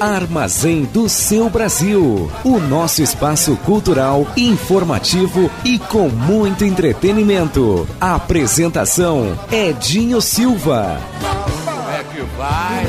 [0.00, 2.32] Armazém do seu Brasil.
[2.42, 7.86] O nosso espaço cultural, informativo e com muito entretenimento.
[8.00, 10.98] A apresentação Edinho Silva.
[11.66, 12.86] Como é que vai?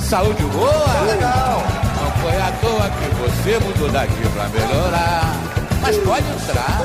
[0.00, 1.00] Saúde boa?
[1.06, 1.62] Legal.
[2.02, 5.36] Não foi à toa que você mudou daqui pra melhorar.
[5.82, 6.80] Mas pode entrar.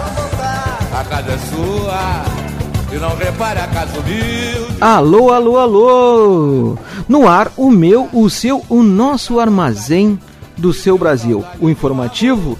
[0.93, 2.47] A casa é sua.
[2.91, 4.77] E não repare a casa humilde.
[4.79, 6.77] Alô, alô, alô!
[7.07, 10.19] No ar, o meu, o seu, o nosso armazém
[10.57, 11.43] do seu Brasil.
[11.59, 12.57] O informativo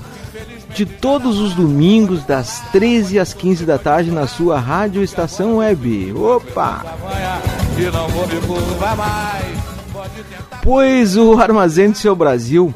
[0.73, 6.13] de todos os domingos, das 13 às 15 da tarde, na sua rádio estação web.
[6.13, 6.85] Opa!
[10.63, 12.73] Pois o Armazém do seu Brasil,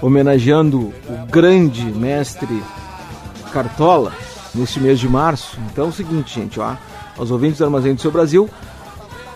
[0.00, 2.62] homenageando o grande mestre
[3.52, 4.12] Cartola,
[4.54, 5.58] neste mês de março.
[5.72, 6.74] Então é o seguinte, gente, ó,
[7.16, 8.48] aos ouvintes do Armazém do seu Brasil,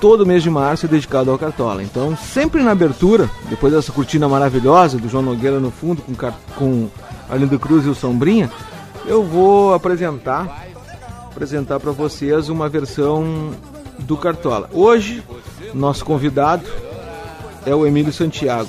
[0.03, 1.81] todo mês de março é dedicado ao Cartola.
[1.81, 6.89] Então, sempre na abertura, depois dessa cortina maravilhosa do João Nogueira no fundo com, com
[7.31, 8.51] Arlindo Cruz e o Sombrinha,
[9.07, 10.67] eu vou apresentar
[11.31, 13.53] apresentar para vocês uma versão
[14.01, 14.69] do Cartola.
[14.73, 15.23] Hoje,
[15.73, 16.65] nosso convidado
[17.65, 18.69] é o Emílio Santiago.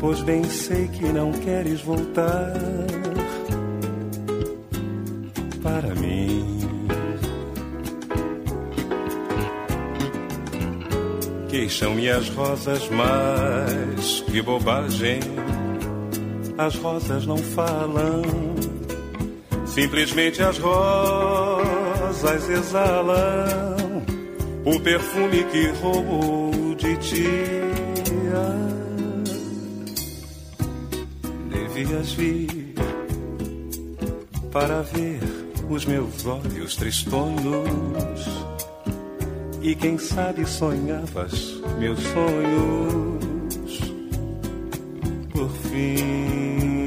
[0.00, 2.52] pois bem sei que não queres voltar
[5.62, 6.44] para mim.
[11.48, 15.20] Queixam-me as rosas, mas que bobagem.
[16.58, 18.22] As rosas não falam,
[19.66, 23.76] simplesmente as rosas exalam
[24.64, 27.55] o perfume que roubou de ti.
[32.02, 32.74] Vir
[34.52, 35.20] para ver
[35.68, 38.26] os meus olhos tristonhos.
[39.62, 43.80] E quem sabe sonhavas meus sonhos
[45.30, 46.86] por fim.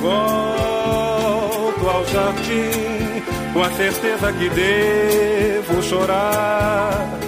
[0.00, 3.22] Volto ao jardim
[3.52, 7.22] com a certeza que devo chorar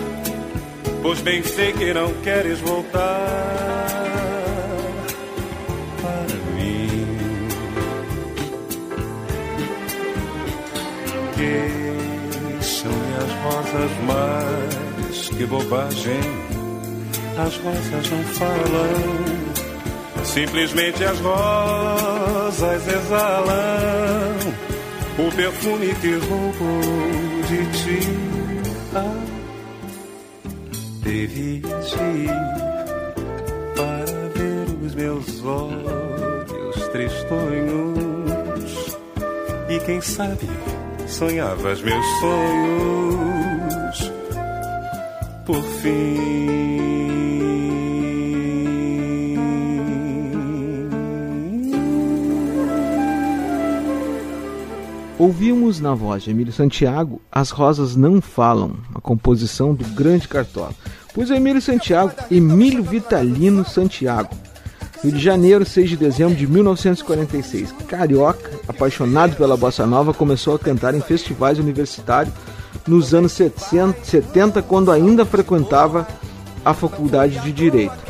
[1.04, 3.93] pois bem sei que não queres voltar
[13.74, 16.20] rosas mais que bobagem,
[17.36, 19.02] as rosas não falam,
[20.24, 24.36] simplesmente as rosas exalam
[25.18, 26.80] o perfume que roubou
[27.48, 27.98] de ti.
[28.94, 29.24] Ah
[31.02, 32.30] devias ir
[33.76, 38.72] para ver os meus olhos tristonhos.
[39.68, 40.48] E quem sabe
[41.06, 43.33] sonhavas meus sonhos
[45.44, 46.44] por fim.
[55.18, 60.72] Ouvimos na voz de Emílio Santiago As Rosas Não Falam, a composição do grande Cartola.
[61.14, 64.34] Pois Emílio Santiago, Emílio Vitalino Santiago,
[65.02, 67.72] Rio de Janeiro, 6 de dezembro de 1946.
[67.86, 72.34] Carioca, apaixonado pela bossa nova, começou a cantar em festivais universitários
[72.86, 76.06] nos anos 70, quando ainda frequentava
[76.64, 78.04] a faculdade de Direito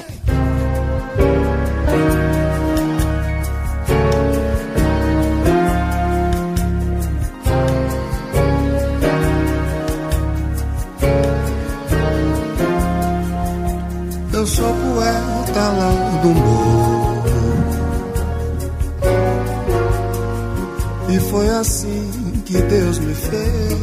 [21.61, 23.77] Assim que Deus me fez.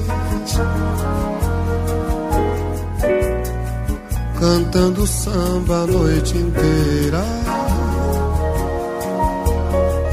[4.39, 7.23] Cantando samba a noite inteira.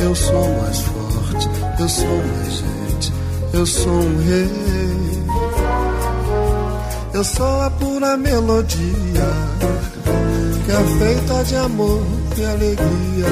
[0.01, 1.49] Eu sou mais forte,
[1.79, 3.13] eu sou mais gente,
[3.53, 4.71] eu sou um rei.
[7.13, 9.61] Eu sou a pura melodia
[10.65, 12.03] que é feita de amor
[12.39, 13.27] e alegria.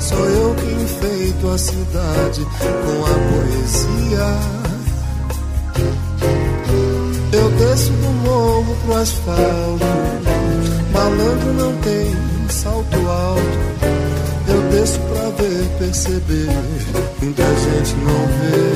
[0.00, 4.28] Sou eu que enfeito a cidade com a poesia.
[7.32, 9.84] Eu desço do morro pro asfalto,
[10.92, 12.14] malandro não tem
[12.48, 13.58] salto alto.
[14.46, 16.48] Eu desço pra ver, perceber,
[17.20, 18.72] muita gente não vê.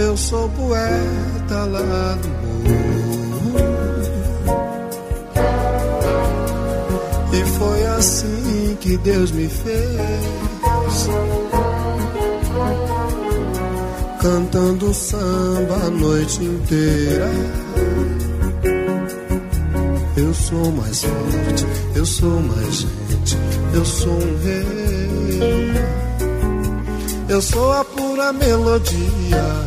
[0.00, 2.95] Eu sou poeta lá do morro.
[7.96, 11.08] Assim que Deus me fez.
[14.20, 17.30] Cantando samba a noite inteira.
[20.16, 23.36] Eu sou mais forte, eu sou mais gente,
[23.74, 25.76] eu sou um rei.
[27.28, 29.66] Eu sou a pura melodia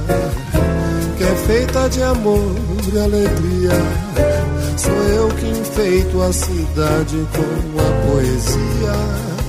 [1.17, 2.55] que é feita de amor
[2.93, 3.71] e alegria.
[4.77, 9.39] Sou eu que enfeito a cidade com a poesia.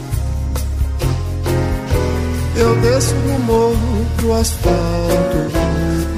[2.56, 5.38] Eu desço do morro pro asfalto,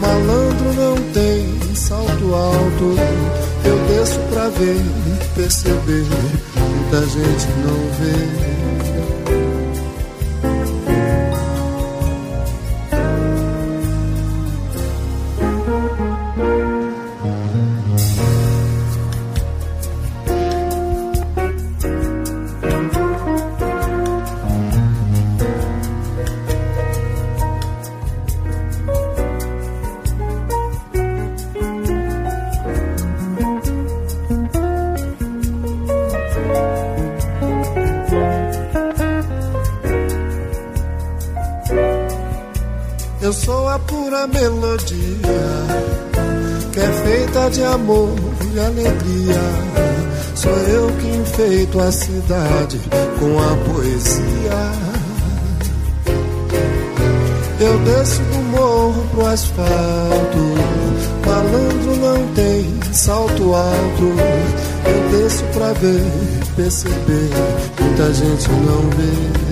[0.01, 2.97] malandro não tem salto alto.
[3.65, 4.83] Eu desço pra ver,
[5.35, 6.05] perceber,
[6.57, 8.52] muita gente não vê.
[47.73, 48.15] Amor
[48.55, 49.41] e alegria.
[50.35, 52.81] Sou eu que enfeito a cidade
[53.19, 54.93] com a poesia.
[57.61, 60.39] Eu desço do morro pro asfalto,
[61.25, 64.13] malandro não tem salto alto.
[64.85, 66.03] Eu desço pra ver,
[66.57, 67.31] perceber,
[67.81, 69.52] muita gente não vê.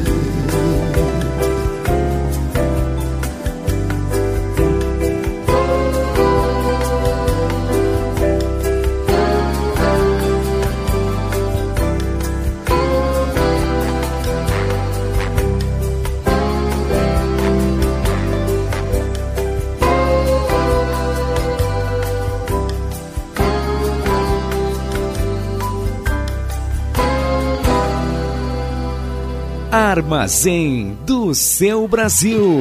[30.21, 32.61] Armazém do seu Brasil.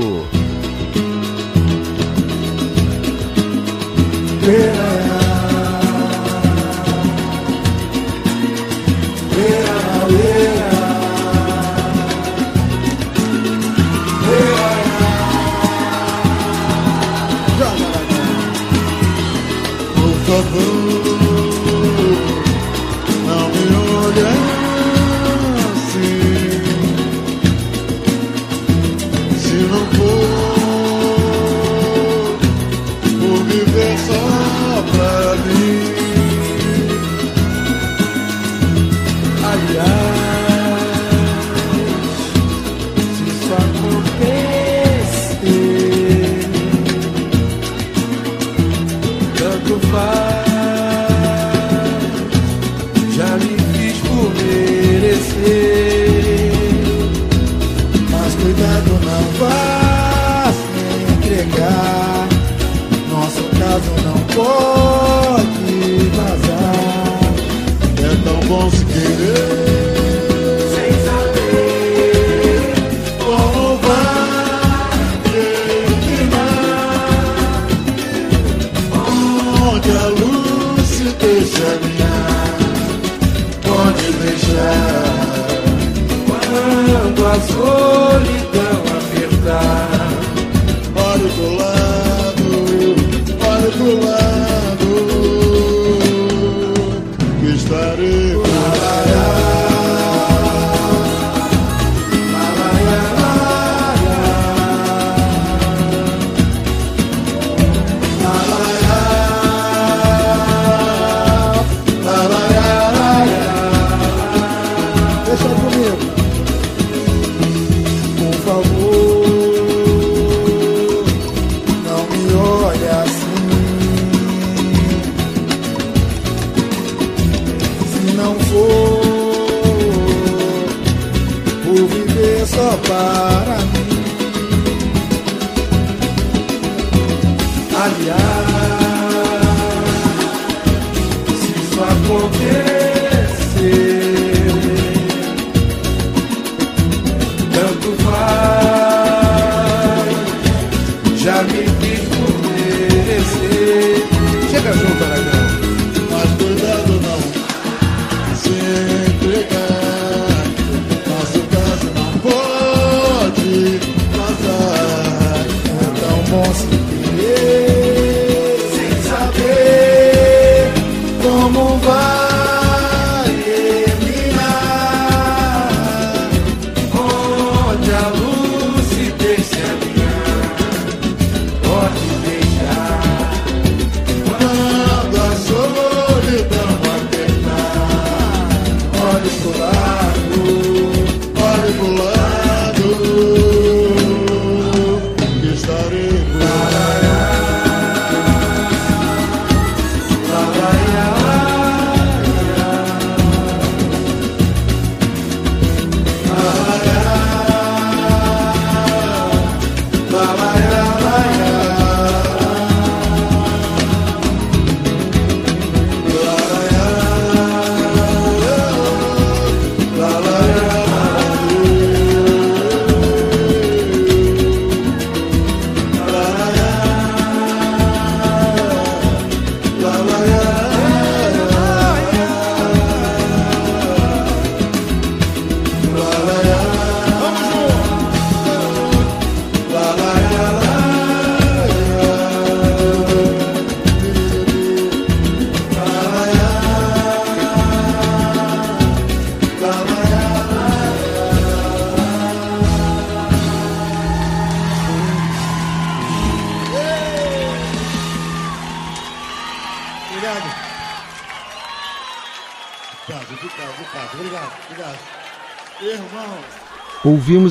[4.40, 4.79] Por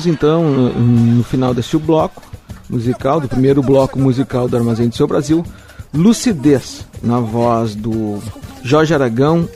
[0.09, 2.21] então, no, final deste bloco
[2.69, 5.43] musical, do primeiro bloco musical do Armazém do Seu Brasil,
[5.93, 8.19] Lucidez, na voz do
[8.63, 9.47] Jorge Aragão,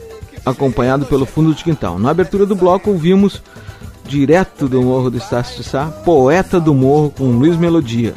[0.44, 1.98] acompanhado pelo Fundo de Quintal.
[1.98, 3.42] Na abertura do bloco ouvimos,
[4.06, 8.14] direto do Morro do Estácio de Sá, Poeta do Morro com Luiz Melodia.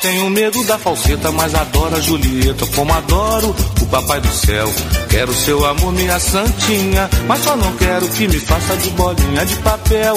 [0.00, 2.66] Tenho medo da falseta, mas adoro a Julieta.
[2.74, 4.72] Como adoro o papai do céu.
[5.08, 7.08] Quero seu amor, minha santinha.
[7.26, 10.16] Mas só não quero que me faça de bolinha de papel.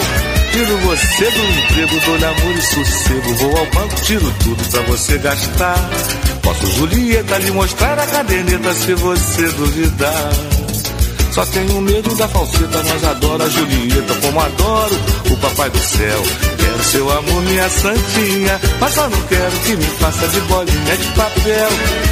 [0.51, 3.33] Tiro você do emprego, dou-lhe amor e sossego.
[3.35, 5.89] Vou ao banco, tiro tudo pra você gastar.
[6.41, 10.29] Posso, Julieta, lhe mostrar a caderneta se você duvidar.
[11.31, 14.95] Só tenho medo da falseta, mas adoro a Julieta, como adoro
[15.31, 16.52] o papai do céu.
[16.83, 21.69] Seu amor, minha santinha, mas só não quero que me faça de bolinha de papel.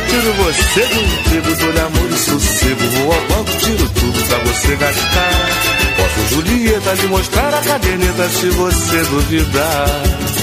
[0.10, 2.82] Tiro você do emprego, dou-lhe amor e sossego.
[2.82, 5.50] Vou ao banco, tiro tudo pra você gastar.
[5.98, 10.41] Posso, Julieta, lhe mostrar a caderneta se você duvidar.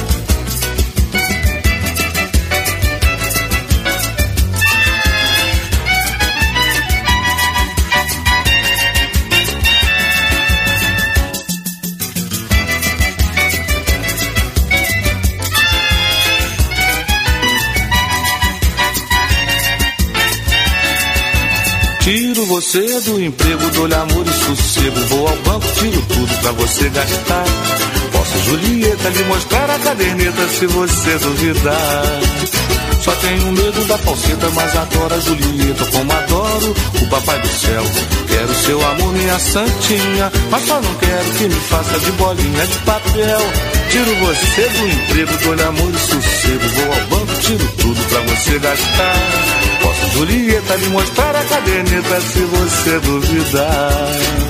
[22.68, 25.00] Você do emprego, dou-lhe amor e sossego.
[25.08, 27.44] Vou ao banco, tiro tudo pra você gastar.
[28.12, 32.02] Posso, Julieta, lhe mostrar a caderneta se você duvidar.
[33.00, 37.82] Só tenho medo da falseta, mas adoro a Julieta como adoro o papai do céu.
[38.28, 42.78] Quero seu amor, minha santinha, mas só não quero que me faça de bolinha de
[42.80, 43.40] papel.
[43.90, 46.68] Tiro você do emprego, dou-lhe amor e sossego.
[46.68, 49.57] Vou ao banco, tiro tudo pra você gastar.
[50.12, 54.48] Julieta, lhe mostrar a caderneta se você duvidar.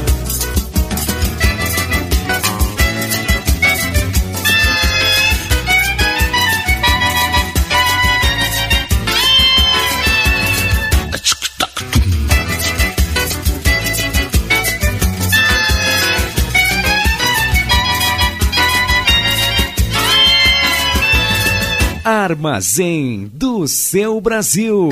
[22.05, 24.89] Armazém do seu Brasil.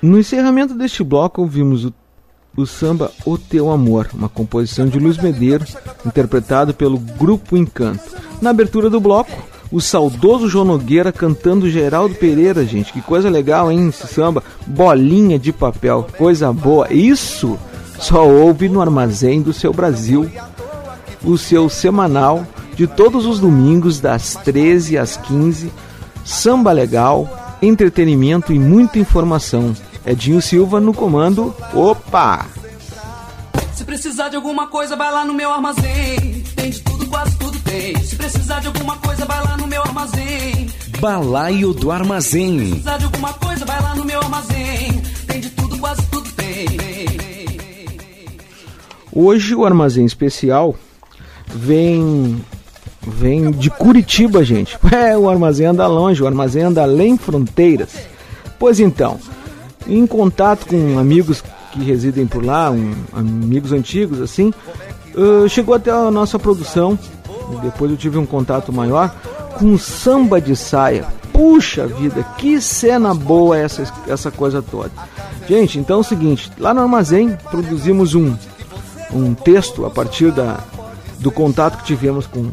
[0.00, 1.92] No encerramento deste bloco, ouvimos o,
[2.56, 8.16] o, samba O Teu Amor, uma composição de Luiz Medeiros, interpretado pelo Grupo Encanto.
[8.40, 9.32] Na abertura do bloco,
[9.72, 12.92] o saudoso João Nogueira cantando Geraldo Pereira, gente.
[12.92, 13.88] Que coisa legal, hein?
[13.88, 14.42] Esse samba.
[14.66, 16.92] Bolinha de papel, coisa boa.
[16.92, 17.58] Isso
[17.98, 20.30] só ouve no Armazém do Seu Brasil,
[21.24, 25.72] o seu semanal de todos os domingos, das 13 às 15.
[26.24, 29.74] Samba legal, entretenimento e muita informação.
[30.06, 31.54] Edinho Silva no comando.
[31.74, 32.46] Opa!
[33.88, 36.44] precisar de alguma coisa, vai lá no meu armazém.
[36.54, 37.98] Tem de tudo, quase tudo tem.
[38.04, 40.68] Se precisar de alguma coisa, vai lá no meu armazém.
[41.00, 42.58] Balaio do Armazém.
[42.58, 45.02] Se precisar de alguma coisa, vai lá no meu armazém.
[45.26, 46.66] Tem de tudo, quase tudo tem.
[49.10, 50.76] Hoje o armazém especial
[51.46, 52.44] vem
[53.08, 54.78] vem de Curitiba, gente.
[54.90, 57.90] É, o armazém anda longe, o armazém anda além fronteiras.
[58.58, 59.18] Pois então,
[59.86, 61.42] em contato com amigos
[61.72, 64.52] que residem por lá, um, amigos antigos assim,
[65.14, 66.98] uh, chegou até a nossa produção.
[67.62, 69.14] Depois eu tive um contato maior
[69.58, 71.06] com samba de saia.
[71.32, 74.90] Puxa vida, que cena boa essa, essa coisa toda.
[75.48, 78.34] Gente, então é o seguinte, lá no armazém produzimos um,
[79.12, 80.58] um texto a partir da,
[81.20, 82.50] do contato que tivemos com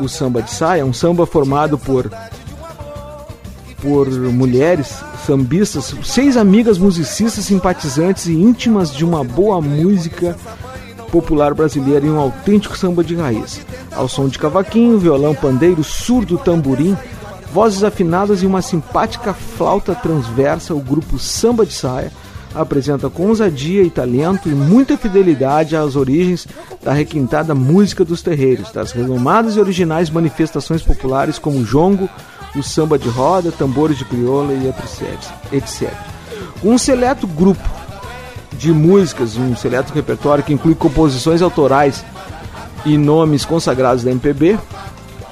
[0.00, 2.10] o samba de saia, um samba formado por
[3.80, 10.36] por mulheres sambistas, seis amigas musicistas simpatizantes e íntimas de uma boa música
[11.10, 13.60] popular brasileira e um autêntico samba de raiz.
[13.90, 16.96] Ao som de cavaquinho, violão, pandeiro, surdo, tamborim,
[17.52, 22.12] vozes afinadas e uma simpática flauta transversa, o grupo Samba de Saia
[22.54, 26.46] apresenta com ousadia e talento e muita fidelidade às origens
[26.82, 32.08] da requintada música dos terreiros, das renomadas e originais manifestações populares como o jongo,
[32.54, 34.68] o samba de roda, tambores de crioula e
[35.56, 35.92] etc.
[36.62, 37.68] Um seleto grupo
[38.52, 42.04] de músicas, um seleto repertório que inclui composições autorais
[42.84, 44.58] e nomes consagrados da MPB,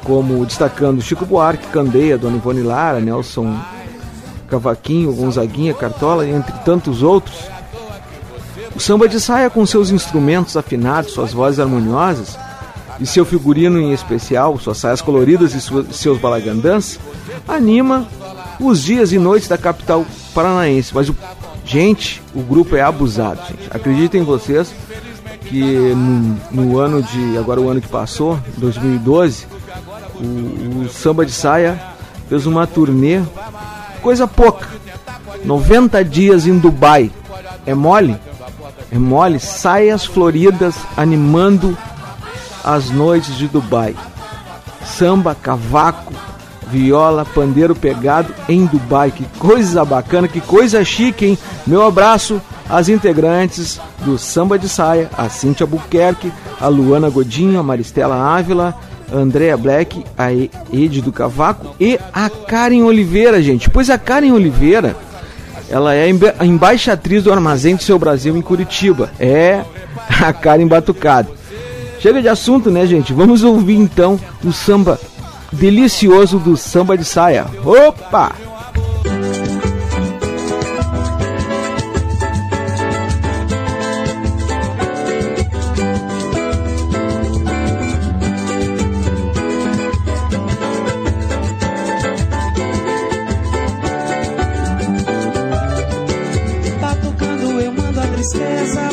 [0.05, 3.57] como destacando Chico Buarque, Candeia, Dona Ivone Lara, Nelson
[4.51, 7.37] Cavaquinho, Gonzaguinha, Cartola, entre tantos outros.
[8.75, 12.37] O samba de saia, com seus instrumentos afinados, suas vozes harmoniosas
[12.99, 16.99] e seu figurino em especial, suas saias coloridas e seus balagandãs,
[17.49, 18.07] anima
[18.61, 20.95] os dias e noites da capital paranaense.
[20.95, 21.17] Mas, o,
[21.65, 23.69] gente, o grupo é abusado, gente.
[23.71, 24.73] Acreditem vocês
[25.49, 25.63] que
[25.95, 27.39] no, no, ano de.
[27.39, 29.47] Agora, o ano que passou, 2012,
[30.15, 31.81] o, o Samba de Saia
[32.29, 33.21] fez uma turnê,
[34.01, 34.69] coisa pouca.
[35.45, 37.11] 90 dias em Dubai.
[37.65, 38.17] É mole?
[38.91, 39.39] É mole.
[39.39, 41.77] Saias floridas animando
[42.65, 43.95] as noites de Dubai.
[44.85, 46.13] Samba, cavaco,
[46.69, 49.11] viola, pandeiro pegado em Dubai.
[49.11, 51.39] Que coisa bacana, que coisa chique, hein?
[51.67, 57.63] Meu abraço às integrantes do Samba de Saia, a Cíntia Buquerque, a Luana Godinho, a
[57.63, 58.75] Maristela Ávila,
[59.13, 63.69] Andrea Black, a Ed do Cavaco e a Karen Oliveira, gente.
[63.71, 64.97] Pois a Karen Oliveira,
[65.69, 69.11] ela é a embaixatriz do Armazém do Seu Brasil em Curitiba.
[69.19, 69.65] É
[70.23, 71.29] a Karen Batucado.
[72.01, 73.13] Chega de assunto, né, gente?
[73.13, 74.99] Vamos ouvir então o samba
[75.53, 77.47] delicioso do samba de saia.
[77.65, 78.33] Opa!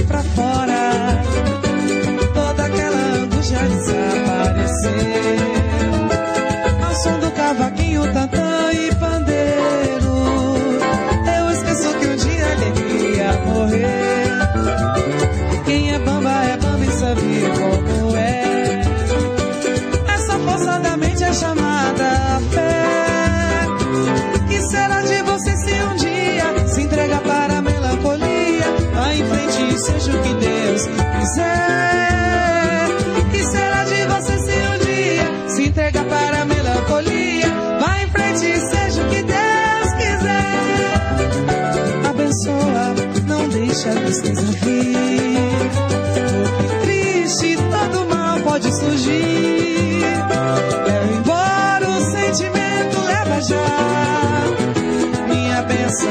[0.07, 0.56] Pra fora.
[44.21, 44.47] Tristeza.
[46.57, 50.01] Porque triste todo mal pode surgir.
[50.85, 53.67] Leva embora o sentimento, leva já
[55.27, 56.07] minha bênção.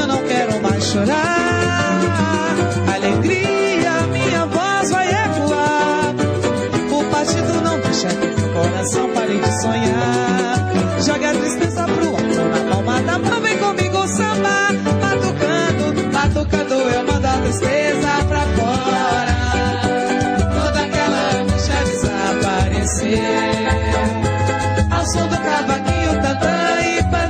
[0.00, 2.00] Eu não quero mais chorar.
[2.94, 6.14] Alegria, minha voz vai ecoar.
[6.90, 10.72] O partido não deixa que o coração pare de sonhar.
[11.04, 14.91] Joga a tristeza pro alto na palma da mão, vem comigo samba.
[16.52, 19.36] Batucando, eu mando a tristeza pra fora.
[20.52, 23.18] Toda aquela angústia desaparecer.
[24.90, 27.21] Ao som do cavaquinho, tantã e pandeiro.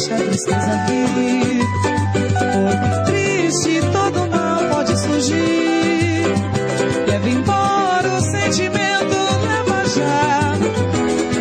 [0.00, 1.60] Deixa a tristeza vir.
[2.14, 6.24] Porque triste todo mal pode surgir.
[7.06, 10.54] Leva embora o sentimento, leva já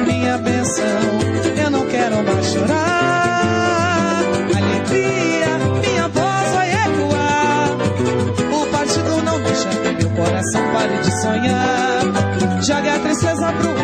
[0.05, 1.63] minha benção.
[1.63, 4.23] Eu não quero mais chorar.
[4.57, 7.77] Alegria, minha voz vai ecoar.
[8.51, 12.61] O partido não deixa que meu coração pare de sonhar.
[12.61, 13.78] Joga a tristeza pro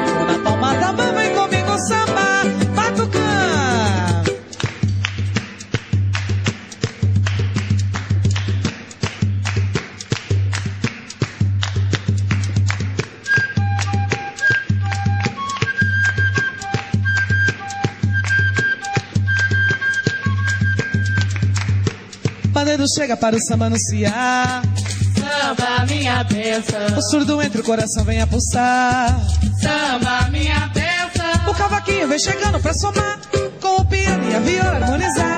[22.96, 24.62] chega para o samba anunciar.
[25.16, 26.98] Samba, minha benção.
[26.98, 29.20] O surdo entre o coração vem a pulsar.
[29.60, 31.52] Samba, minha benção.
[31.52, 33.20] O cavaquinho vem chegando pra somar.
[33.62, 35.35] Com o piano e a viola harmonizar.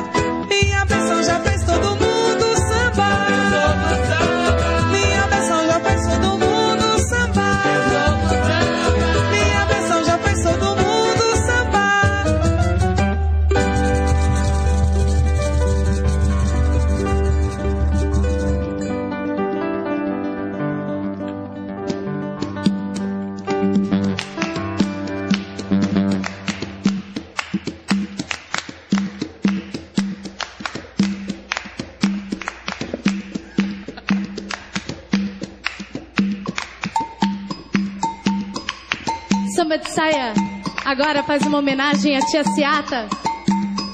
[40.99, 43.07] Agora faz uma homenagem à tia Ciata,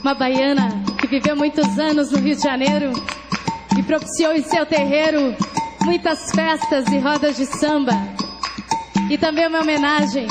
[0.02, 2.94] uma baiana que viveu muitos anos no Rio de Janeiro
[3.78, 5.36] e propiciou em seu terreiro
[5.84, 7.92] muitas festas e rodas de samba.
[9.10, 10.28] E também uma homenagem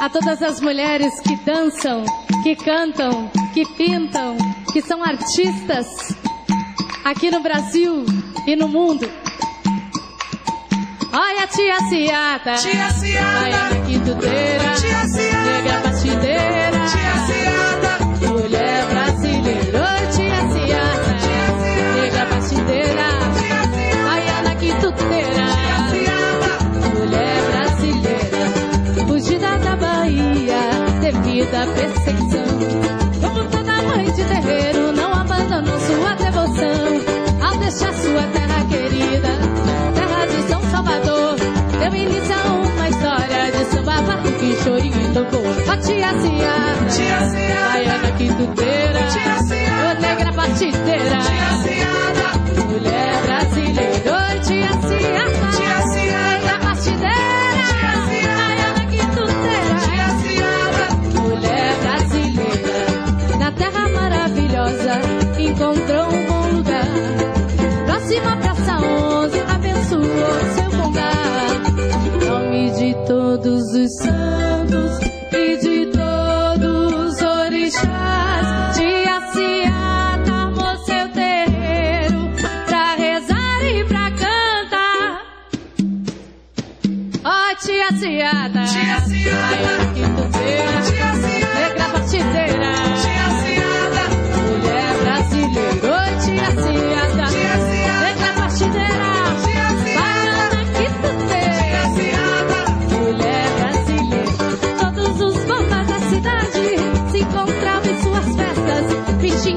[0.00, 2.02] a todas as mulheres que dançam,
[2.42, 4.36] que cantam, que pintam,
[4.72, 5.86] que são artistas
[7.04, 8.04] aqui no Brasil
[8.44, 9.08] e no mundo.
[11.54, 13.40] Tia Ciata, Tia Ciata.
[13.40, 15.44] baiana quintudeira, Tia Ciata.
[15.44, 17.92] negra bastideira, Tia Ciata.
[18.28, 21.12] mulher brasileira, Oi, tia Ciata,
[22.00, 23.06] negra bastideira,
[24.06, 25.46] baiana quintudeira,
[26.94, 30.60] mulher brasileira, fugida da Bahia,
[31.00, 32.48] devido à perseguição.
[33.20, 36.88] Como toda mãe de terreiro, não abandonou sua devoção.
[37.40, 39.28] Ao deixar sua terra querida,
[42.28, 45.42] Deu início a uma história de samba, batuque, chorinho e tocou.
[45.46, 47.68] Ó tia Ciata, Tia Ciata.
[47.72, 49.88] baiana quintudeira, Tia Ciata.
[49.88, 52.28] ô negra partideira, Tia Ciata.
[52.68, 58.36] mulher brasileira, oi tia Ciata, Tia negra partideira, Tia Ciata.
[58.38, 60.86] baiana quintudeira, Tia Ciata.
[61.20, 64.94] mulher brasileira, na terra maravilhosa,
[65.38, 66.88] encontrou um bom lugar.
[67.86, 70.04] Próxima Praça 11, abençoou
[70.54, 70.68] seu.
[70.78, 71.47] Nome de
[73.42, 75.07] todos os santos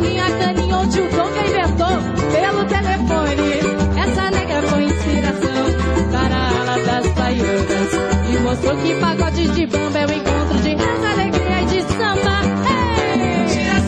[0.01, 1.97] Pichinguinha, caninho, onde o Conga inventou
[2.31, 4.01] pelo telefone.
[4.01, 5.65] Essa negra foi inspiração
[6.11, 7.91] para a ala das baianas.
[8.33, 12.41] E mostrou que pagode de bamba é o encontro de reza, alegria e de samba.
[12.67, 13.45] Ei!
[13.47, 13.79] Tia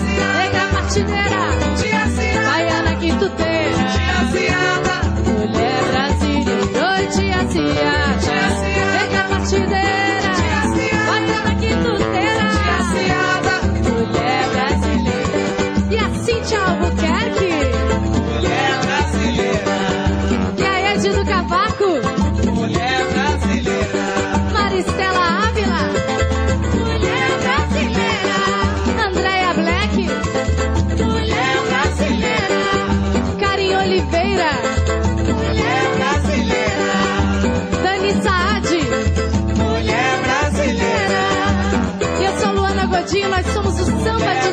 [0.91, 1.62] Ciata.
[43.13, 44.52] Jardim, nós somos o samba de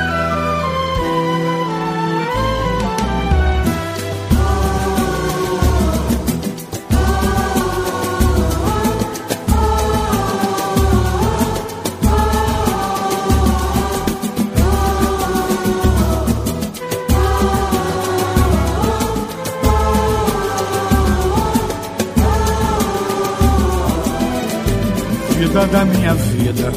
[26.51, 26.71] Vida.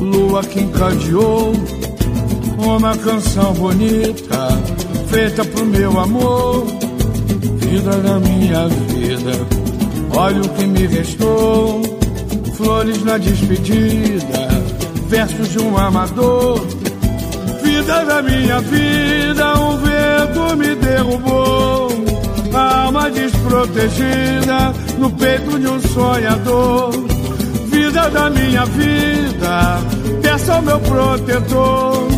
[0.00, 1.52] Lua que encadeou
[2.58, 4.48] uma canção bonita,
[5.08, 6.66] feita pro meu amor.
[7.58, 9.32] Vida da minha vida,
[10.16, 11.82] olha o que me restou.
[12.54, 14.48] Flores na despedida,
[15.08, 16.60] versos de um amador.
[17.62, 21.90] Vida da minha vida, um vento me derrubou.
[22.52, 27.09] Alma desprotegida no peito de um sonhador
[28.00, 29.78] vida da minha vida,
[30.22, 32.08] peça ao meu protetor.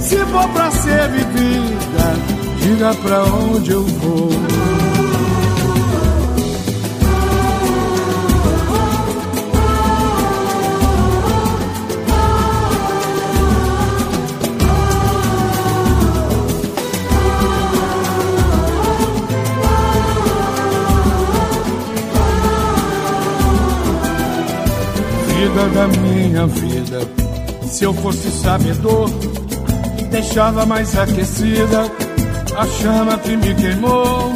[0.00, 2.14] Se for pra ser vivida,
[2.60, 4.57] diga pra onde eu vou.
[25.58, 27.00] Vida da minha vida.
[27.66, 29.10] Se eu fosse sabedor,
[30.10, 31.90] deixava mais aquecida
[32.56, 34.32] a chama que me queimou.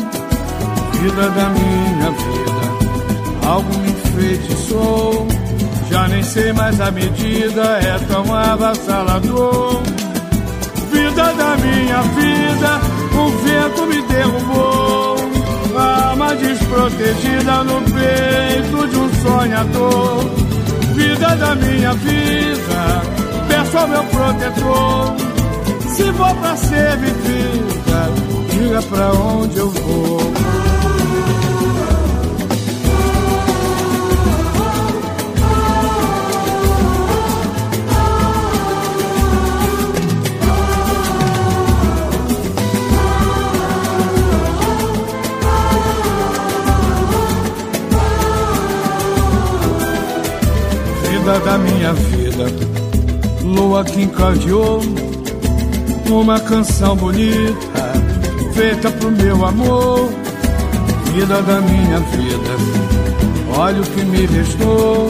[1.01, 5.27] Vida da minha vida, algo me enfeitiçou.
[5.91, 9.83] Já nem sei mais a medida, é tão avassalador.
[10.91, 12.81] Vida da minha vida,
[13.15, 15.17] o vento me derrubou.
[15.75, 20.42] Alma desprotegida no peito de um sonhador
[21.43, 23.03] da minha vida,
[23.49, 25.17] peço ao meu protetor.
[25.89, 28.11] Se for pra ser vivida,
[28.51, 30.62] diga pra onde eu vou.
[51.33, 52.47] Vida da minha vida.
[53.43, 54.81] Lua que encadeou
[56.11, 57.93] uma canção bonita,
[58.55, 60.11] feita pro meu amor.
[61.15, 65.09] Vida da minha vida, olha o que me restou.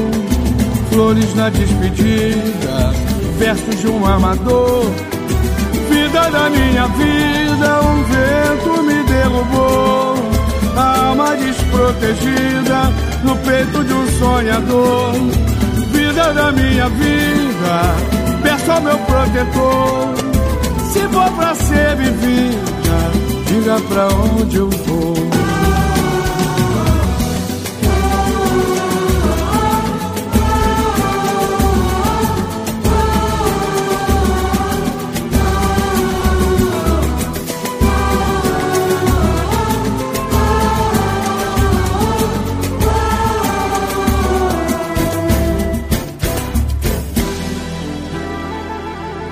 [0.91, 2.93] Flores na despedida,
[3.39, 4.85] versos de um amador.
[5.89, 10.14] Vida da minha vida, um vento me derrubou.
[10.77, 12.93] Alma desprotegida
[13.25, 15.51] no peito de um sonhador
[16.23, 17.95] vida da minha vida,
[18.43, 20.14] peço ao meu protetor.
[20.93, 22.62] Se for pra ser vivida,
[23.47, 25.32] diga pra onde eu vou.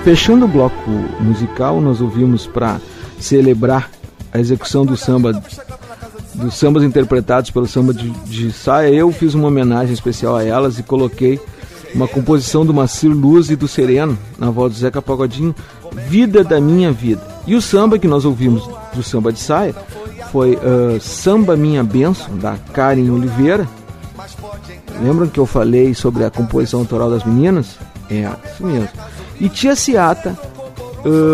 [0.03, 0.89] Fechando o bloco
[1.19, 2.81] musical, nós ouvimos para
[3.19, 3.91] celebrar
[4.33, 5.39] a execução do samba,
[6.33, 8.89] dos sambas interpretados pelo samba de, de saia.
[8.89, 11.39] Eu fiz uma homenagem especial a elas e coloquei
[11.93, 15.53] uma composição do Macir Luz e do Sereno, na voz do Zeca Pagodinho,
[16.07, 17.21] Vida da Minha Vida.
[17.45, 19.75] E o samba que nós ouvimos do samba de saia
[20.31, 23.67] foi uh, Samba Minha Benção, da Karen Oliveira.
[25.03, 27.77] Lembram que eu falei sobre a composição autoral das meninas?
[28.09, 28.89] É, isso mesmo
[29.41, 30.37] e Tia Ciata,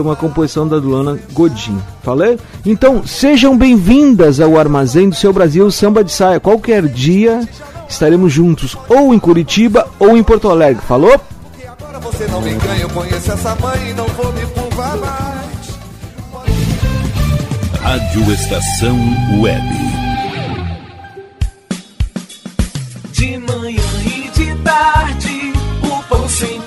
[0.01, 1.77] uma composição da Luana Godin.
[2.01, 2.39] Falei?
[2.65, 6.39] Então, sejam bem-vindas ao Armazém do Seu Brasil Samba de Saia.
[6.39, 7.41] Qualquer dia
[7.87, 10.81] estaremos juntos, ou em Curitiba ou em Porto Alegre.
[10.87, 11.19] Falou?
[11.67, 15.27] agora você não me ganha, eu conheço essa mãe e não vou me curvar mais.
[17.81, 18.97] Rádio Estação
[19.41, 19.67] Web.
[23.11, 25.53] De manhã e de tarde,
[25.83, 26.66] o pão sempre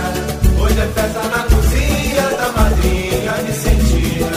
[0.61, 4.29] hoje é festa na cozinha da madrinha Vicentina.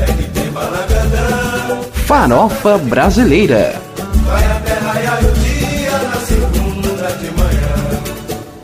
[0.00, 3.91] É que tem balagadão, Farofa Brasileira.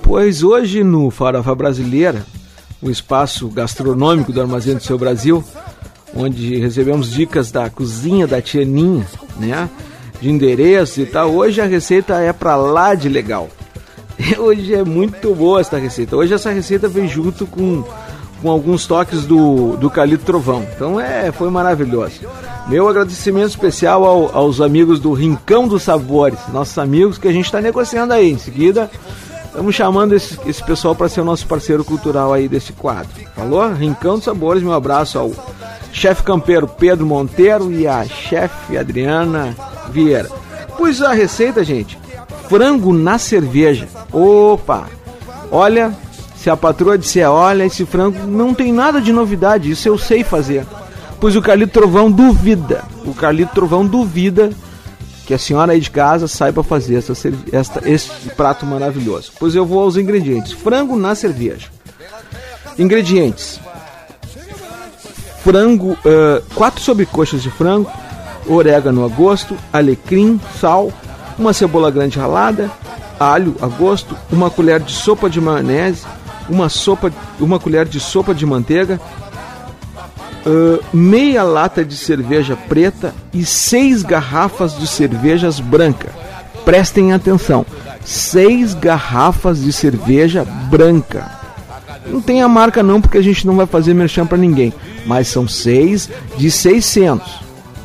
[0.09, 2.25] Pois hoje no Farofa Brasileira,
[2.81, 5.45] o espaço gastronômico do Armazém do Seu Brasil,
[6.17, 9.07] onde recebemos dicas da cozinha da tia Ninha,
[9.39, 9.69] né?
[10.19, 11.31] De endereço e tal.
[11.33, 13.49] Hoje a receita é pra lá de legal.
[14.39, 16.17] Hoje é muito boa essa receita.
[16.17, 17.85] Hoje essa receita vem junto com,
[18.41, 20.67] com alguns toques do, do Calito Trovão.
[20.75, 22.21] Então é, foi maravilhoso.
[22.67, 27.45] Meu agradecimento especial ao- aos amigos do Rincão dos Sabores, nossos amigos que a gente
[27.45, 28.33] está negociando aí.
[28.33, 28.91] Em seguida,
[29.59, 33.11] estamos chamando esse, esse pessoal para ser o nosso parceiro cultural aí desse quadro.
[33.35, 33.73] Falou?
[33.73, 35.33] Rincão dos Sabores, meu abraço ao
[35.93, 39.57] chefe campeiro Pedro Monteiro e a chefe Adriana
[39.91, 40.31] Vieira.
[40.77, 41.99] Pois a receita, gente,
[42.49, 43.89] frango na cerveja.
[44.13, 44.87] Opa!
[45.51, 45.93] Olha,
[46.37, 50.23] se a patroa disser, olha, esse frango não tem nada de novidade, isso eu sei
[50.23, 50.65] fazer.
[51.19, 52.85] Pois o Carlito Trovão duvida.
[53.05, 54.51] O Carlito Trovão duvida
[55.29, 57.13] que a senhora aí de casa saiba fazer essa,
[57.53, 59.31] esta, esse prato maravilhoso.
[59.39, 60.53] Pois eu vou aos ingredientes.
[60.53, 61.69] Frango na cerveja.
[62.79, 63.61] Ingredientes:
[65.45, 67.91] frango, uh, quatro sobrecoxas de frango,
[68.47, 70.91] orégano a gosto, alecrim, sal,
[71.39, 72.71] uma cebola grande ralada,
[73.21, 76.07] alho a gosto, uma colher de sopa de maionese,
[76.49, 78.99] uma sopa, uma colher de sopa de manteiga,
[80.47, 86.09] uh, meia lata de cerveja preta e seis garrafas de cervejas branca.
[86.65, 87.65] Prestem atenção,
[88.05, 91.39] seis garrafas de cerveja branca.
[92.07, 94.73] Não tem a marca não, porque a gente não vai fazer merchan para ninguém.
[95.07, 97.27] Mas são seis de 600.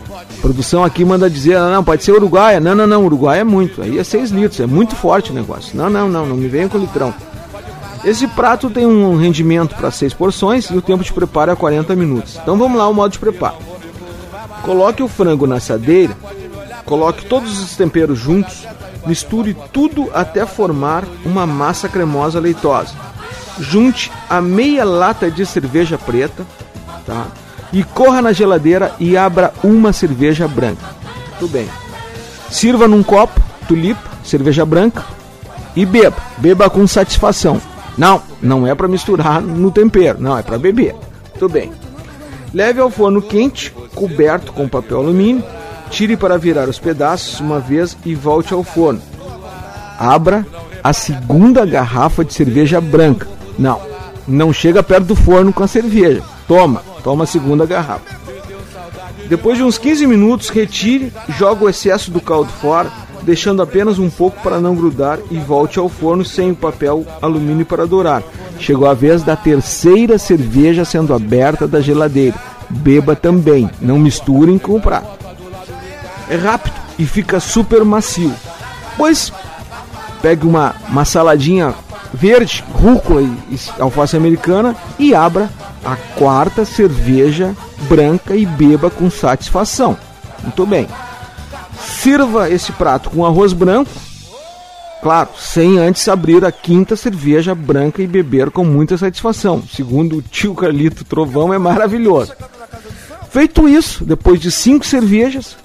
[0.09, 2.59] A produção aqui manda dizer, não, não, pode ser Uruguaia.
[2.59, 3.81] Não, não, não, Uruguai é muito.
[3.81, 5.75] Aí é 6 litros, é muito forte o negócio.
[5.75, 7.13] Não, não, não, não me venha com litrão.
[8.03, 11.95] Esse prato tem um rendimento para 6 porções e o tempo de preparo é 40
[11.95, 12.37] minutos.
[12.41, 13.55] Então vamos lá o modo de preparo.
[14.61, 16.15] Coloque o frango na assadeira,
[16.85, 18.67] coloque todos os temperos juntos,
[19.05, 22.93] misture tudo até formar uma massa cremosa leitosa.
[23.57, 26.45] Junte a meia lata de cerveja preta,
[27.05, 27.27] tá?
[27.71, 30.85] E corra na geladeira e abra uma cerveja branca.
[31.39, 31.69] Tudo bem.
[32.49, 35.05] Sirva num copo, tulipa, cerveja branca
[35.75, 36.17] e beba.
[36.37, 37.61] Beba com satisfação.
[37.97, 40.95] Não, não é para misturar no tempero, não, é para beber.
[41.37, 41.71] Tudo bem.
[42.53, 45.43] Leve ao forno quente, coberto com papel alumínio.
[45.89, 49.01] Tire para virar os pedaços uma vez e volte ao forno.
[49.99, 50.45] Abra
[50.83, 53.27] a segunda garrafa de cerveja branca.
[53.57, 53.79] Não,
[54.27, 56.23] não chega perto do forno com a cerveja.
[56.47, 58.23] Toma, toma a segunda garrafa.
[59.29, 62.91] Depois de uns 15 minutos, retire, joga o excesso do caldo fora,
[63.23, 67.65] deixando apenas um pouco para não grudar e volte ao forno sem o papel alumínio
[67.65, 68.23] para dourar.
[68.59, 72.35] Chegou a vez da terceira cerveja sendo aberta da geladeira.
[72.69, 75.25] Beba também, não misturem com o prato.
[76.29, 78.33] É rápido e fica super macio.
[78.97, 79.31] Pois
[80.21, 81.73] pegue uma, uma saladinha
[82.13, 85.49] verde, rúcula e, e alface americana e abra
[85.83, 87.55] a quarta cerveja
[87.89, 89.97] branca e beba com satisfação.
[90.41, 90.87] Muito bem.
[92.03, 93.89] Sirva esse prato com arroz branco,
[95.01, 99.63] claro, sem antes abrir a quinta cerveja branca e beber com muita satisfação.
[99.73, 102.33] Segundo o tio Carlito Trovão, é maravilhoso.
[103.29, 105.55] Feito isso, depois de cinco cervejas,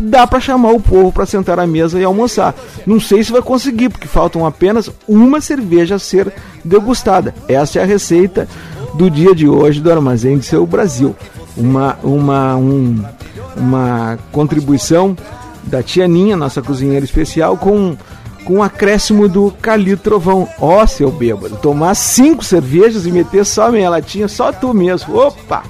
[0.00, 2.56] dá para chamar o povo para sentar à mesa e almoçar.
[2.84, 6.32] Não sei se vai conseguir, porque faltam apenas uma cerveja a ser
[6.64, 7.32] degustada.
[7.46, 8.48] Essa é a receita
[8.94, 11.14] do dia de hoje do Armazém de Seu Brasil.
[11.56, 13.04] Uma, uma, um,
[13.56, 15.16] uma contribuição
[15.64, 17.96] da tia Ninha, nossa cozinheira especial, com
[18.44, 20.48] com um acréscimo do Calito Trovão.
[20.58, 25.16] Ó, oh, seu bêbado, tomar cinco cervejas e meter só meia latinha, só tu mesmo.
[25.16, 25.62] Opa!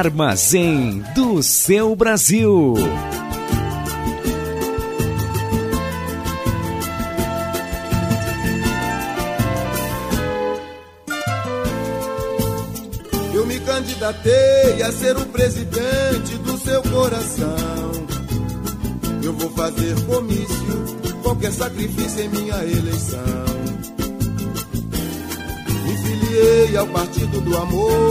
[0.00, 2.72] Armazém do seu Brasil.
[13.34, 17.56] Eu me candidatei a ser o presidente do seu coração.
[19.22, 23.44] Eu vou fazer comício, qualquer sacrifício em minha eleição.
[25.84, 28.09] Me filiei ao Partido do Amor.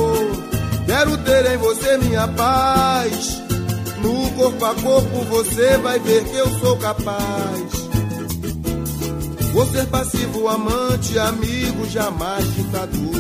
[2.20, 3.42] Minha paz.
[4.02, 7.90] No corpo a corpo você vai ver que eu sou capaz.
[9.54, 13.20] Vou ser passivo, amante, amigo, jamais ditador.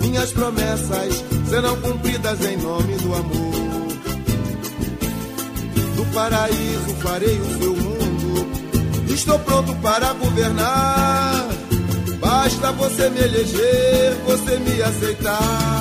[0.00, 3.58] Minhas promessas serão cumpridas em nome do amor.
[5.96, 9.12] Do paraíso farei o seu mundo.
[9.12, 11.48] Estou pronto para governar.
[12.20, 15.77] Basta você me eleger, você me aceitar.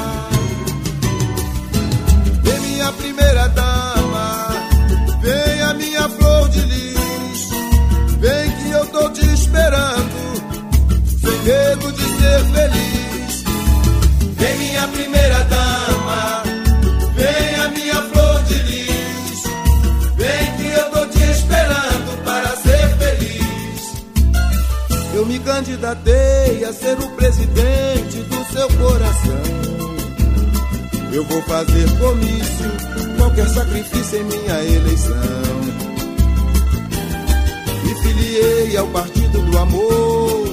[2.97, 4.47] Primeira dama,
[5.21, 7.49] vem a minha flor de lis.
[8.19, 10.17] Vem que eu tô te esperando,
[11.21, 13.43] sem medo de ser feliz.
[14.37, 16.43] Vem minha primeira dama,
[17.15, 19.43] vem a minha flor de lis.
[20.15, 24.03] Vem que eu tô te esperando para ser feliz.
[25.13, 29.56] Eu me candidatei a ser o presidente do seu coração.
[31.17, 32.71] Eu vou fazer comício,
[33.17, 35.15] qualquer sacrifício em minha eleição.
[37.83, 40.47] Me filiei ao Partido do Amor.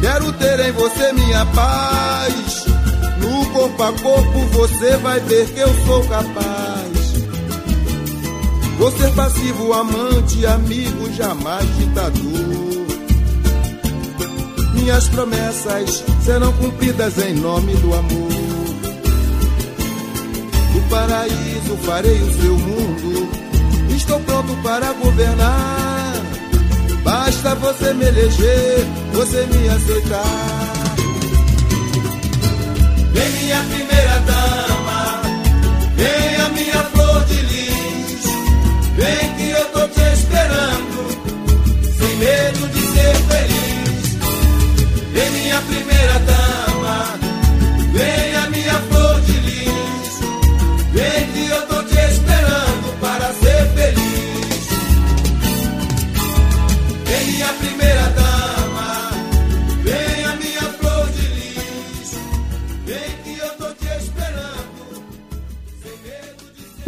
[0.00, 2.66] Quero ter em você minha paz.
[3.20, 7.12] No corpo a corpo você vai ver que eu sou capaz.
[8.76, 12.86] Vou ser passivo, amante, amigo, jamais ditador.
[14.74, 18.37] Minhas promessas serão cumpridas em nome do amor.
[20.90, 23.30] Paraíso farei o seu mundo.
[23.94, 26.14] Estou pronto para governar.
[27.02, 30.24] Basta você me eleger, você me aceitar.
[33.12, 35.22] Vem minha primeira dama,
[35.96, 38.22] vem a minha flor de lis.
[38.96, 40.98] Vem que eu tô te esperando,
[41.98, 44.18] sem medo de ser feliz.
[45.12, 46.37] Vem minha primeira dama,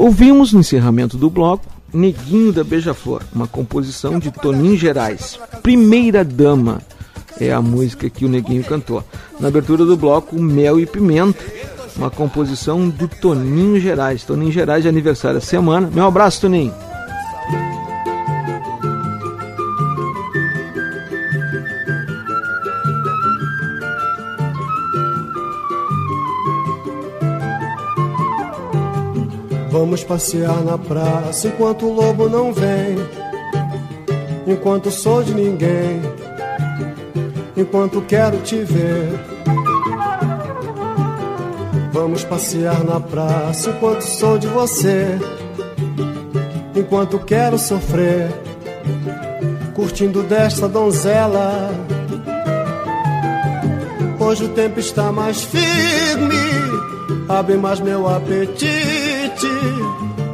[0.01, 5.39] Ouvimos no encerramento do bloco Neguinho da Beija-Flor, uma composição de Toninho Gerais.
[5.63, 6.81] Primeira Dama
[7.39, 9.05] é a música que o Neguinho cantou.
[9.39, 11.45] Na abertura do bloco Mel e Pimenta,
[11.99, 14.25] uma composição do Toninho Gerais.
[14.25, 15.91] Toninho Gerais de aniversário essa semana.
[15.93, 16.73] Meu abraço, Toninho.
[30.01, 32.97] Vamos passear na praça enquanto o lobo não vem.
[34.47, 36.01] Enquanto sou de ninguém.
[37.55, 39.09] Enquanto quero te ver.
[41.93, 45.19] Vamos passear na praça enquanto sou de você.
[46.75, 48.31] Enquanto quero sofrer.
[49.75, 51.71] Curtindo desta donzela.
[54.19, 56.41] Hoje o tempo está mais firme.
[57.29, 58.90] Abre mais meu apetite.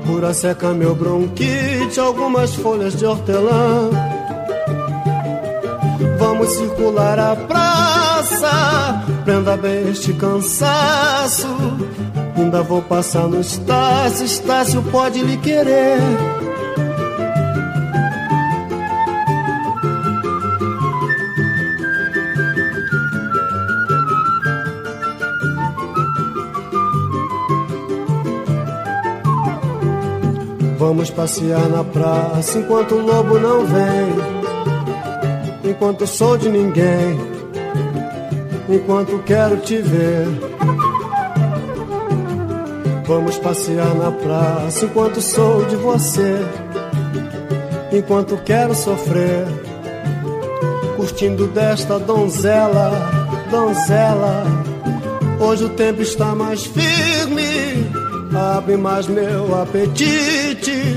[0.07, 1.99] Cura seca meu bronquite.
[1.99, 3.91] Algumas folhas de hortelã.
[6.19, 9.05] Vamos circular a praça.
[9.25, 11.49] Prenda bem este cansaço.
[12.37, 15.99] Ainda vou passar no Estácio, Estácio pode lhe querer.
[31.07, 35.71] Vamos passear na praça enquanto o lobo não vem.
[35.71, 37.17] Enquanto sou de ninguém.
[38.69, 40.27] Enquanto quero te ver.
[43.07, 46.41] Vamos passear na praça enquanto sou de você.
[47.93, 49.47] Enquanto quero sofrer.
[50.97, 52.91] Curtindo desta donzela,
[53.49, 54.43] donzela.
[55.39, 57.89] Hoje o tempo está mais firme.
[58.57, 60.96] Abre mais meu apetite.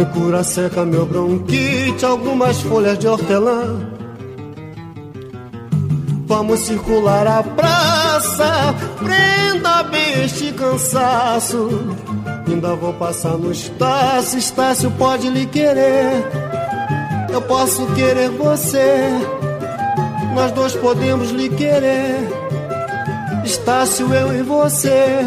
[0.00, 2.06] Me cura seca meu bronquite.
[2.06, 3.86] Algumas folhas de hortelã.
[6.26, 8.74] Vamos circular a praça.
[8.98, 11.68] Prenda bem este cansaço.
[12.48, 14.38] Ainda vou passar no Estácio.
[14.38, 16.24] Estácio pode lhe querer.
[17.30, 19.06] Eu posso querer você.
[20.34, 22.26] Nós dois podemos lhe querer.
[23.44, 25.26] Estácio, eu e você.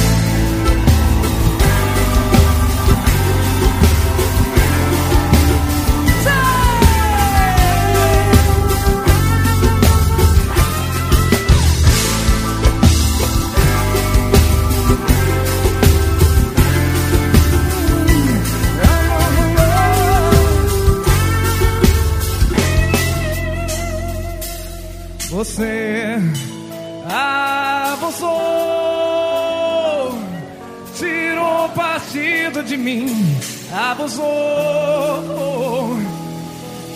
[33.73, 34.25] Abusou,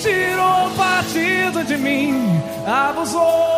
[0.02, 3.55] tirou partido de mim, abusou,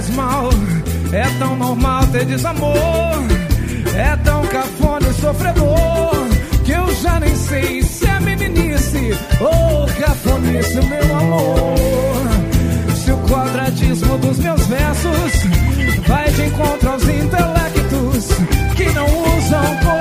[0.00, 0.48] faz mal,
[1.12, 2.74] é tão normal ter desamor.
[3.94, 6.14] É tão cafona e sofredor
[6.64, 12.16] que eu já nem sei se é meninice ou cafonice, meu amor.
[12.94, 15.32] Se o quadradismo dos meus versos
[16.06, 18.28] vai de encontro aos intelectos
[18.76, 19.99] que não usam coração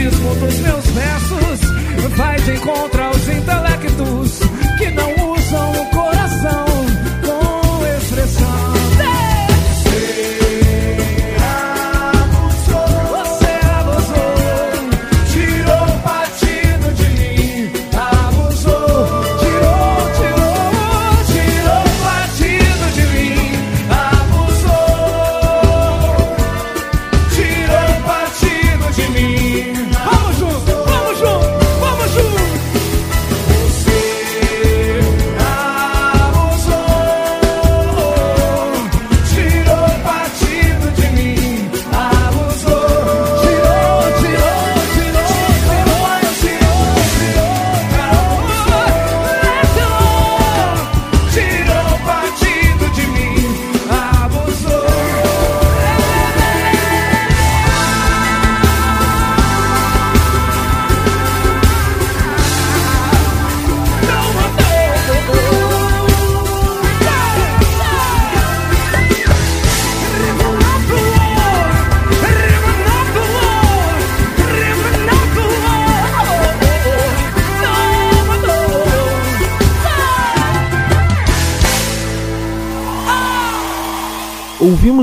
[0.00, 1.60] quadradismo dos meus versos
[2.16, 4.39] vai de encontro aos intelectos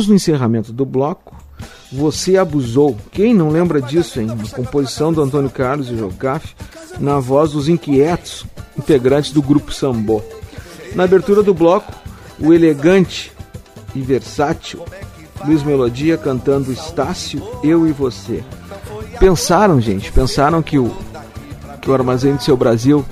[0.08, 1.36] No encerramento do bloco
[1.92, 2.98] Você Abusou.
[3.12, 4.30] Quem não lembra disso, hein?
[4.32, 6.56] Uma composição do Antônio Carlos e Jocafe,
[7.00, 8.46] na voz dos inquietos
[8.78, 10.22] integrantes do grupo Sambô.
[10.96, 11.92] Na abertura do bloco,
[12.40, 13.32] o elegante
[13.94, 14.86] e versátil
[15.46, 18.44] Luiz Melodia cantando Estácio, Eu e Você.
[19.20, 20.96] Pensaram, gente, pensaram que o,
[21.82, 23.06] que o Armazém do Seu Brasil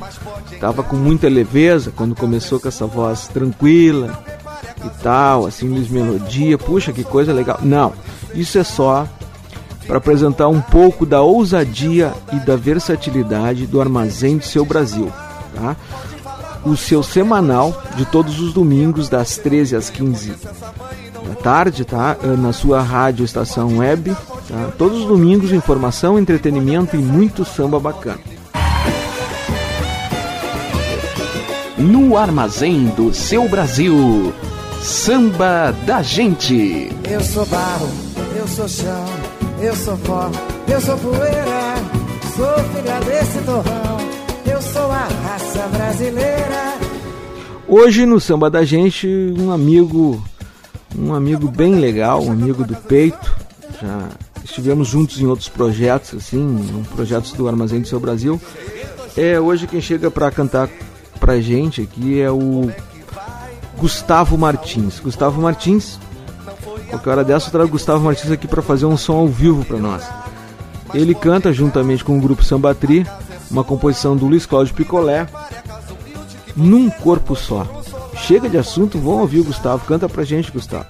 [0.51, 4.24] estava com muita leveza quando começou com essa voz tranquila
[4.85, 7.59] e tal, assim, Luiz Melodia, puxa que coisa legal.
[7.61, 7.93] Não,
[8.33, 9.07] isso é só
[9.87, 15.11] para apresentar um pouco da ousadia e da versatilidade do Armazém do Seu Brasil,
[15.53, 15.75] tá?
[16.65, 20.33] O seu semanal de todos os domingos das 13 às 15
[21.27, 22.17] da tarde, tá?
[22.39, 24.15] Na sua rádio estação web,
[24.47, 24.71] tá?
[24.75, 28.19] Todos os domingos informação, entretenimento e muito samba bacana.
[31.77, 34.33] No Armazém do Seu Brasil,
[34.85, 36.91] Samba da Gente.
[37.09, 37.89] Eu sou barro,
[38.37, 39.05] eu sou chão,
[39.59, 40.29] eu sou pó,
[40.67, 41.73] eu sou poeira,
[42.37, 43.97] sou filha desse torrão,
[44.45, 46.77] eu sou a raça brasileira.
[47.67, 50.23] Hoje no Samba da Gente, um amigo,
[50.95, 53.35] um amigo bem legal, um amigo do peito.
[53.81, 54.09] Já
[54.43, 58.39] estivemos juntos em outros projetos, assim, em projetos do Armazém do Seu Brasil.
[59.17, 60.69] É hoje quem chega para cantar
[61.19, 62.69] pra gente aqui é o
[63.77, 64.99] Gustavo Martins.
[64.99, 65.99] Gustavo Martins,
[66.89, 69.77] qualquer hora dessa eu trago Gustavo Martins aqui para fazer um som ao vivo para
[69.77, 70.03] nós.
[70.93, 73.05] Ele canta juntamente com o grupo Sambatri,
[73.51, 75.27] uma composição do Luiz Cláudio Picolé,
[76.55, 77.67] num corpo só.
[78.17, 79.85] Chega de assunto, vão ouvir o Gustavo.
[79.85, 80.85] Canta pra gente, Gustavo.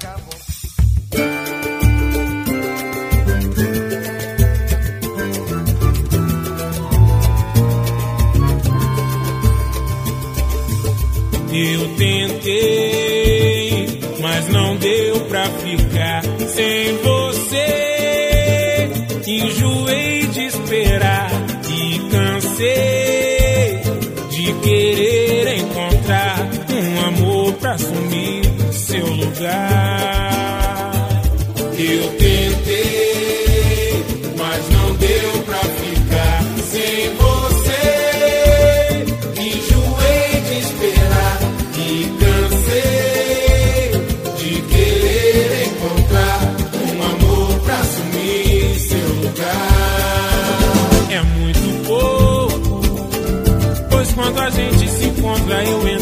[31.77, 34.03] Eu tentei,
[34.35, 37.85] mas não deu pra ficar sem você.
[39.39, 41.39] Enjoei de esperar
[41.77, 41.87] e
[42.19, 43.91] cansei
[44.39, 46.39] de querer encontrar
[46.81, 50.57] um amor pra assumir seu lugar.
[51.11, 52.81] É muito pouco,
[53.91, 55.94] pois quando a gente se encontra eu entro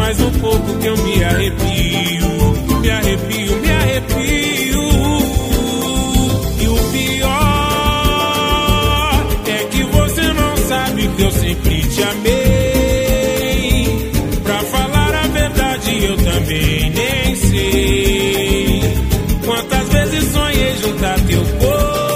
[0.00, 4.82] mais um pouco que eu me arrepio, me arrepio, me arrepio.
[6.58, 7.28] E o pior
[9.46, 12.40] é que você não sabe que eu sempre te amei.
[14.42, 18.82] Pra falar a verdade, eu também nem sei
[19.44, 22.09] quantas vezes sonhei juntar teu corpo,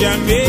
[0.00, 0.39] te amei.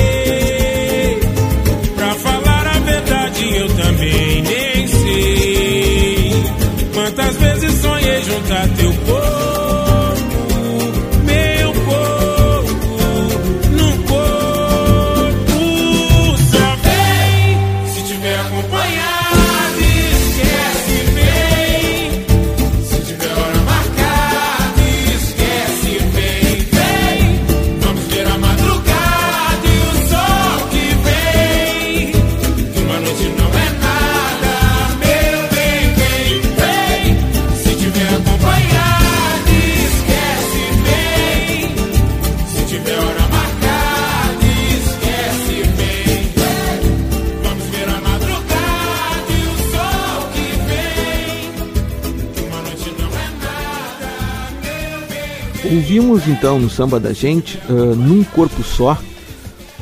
[56.28, 58.98] Então no samba da gente, ah, num corpo só,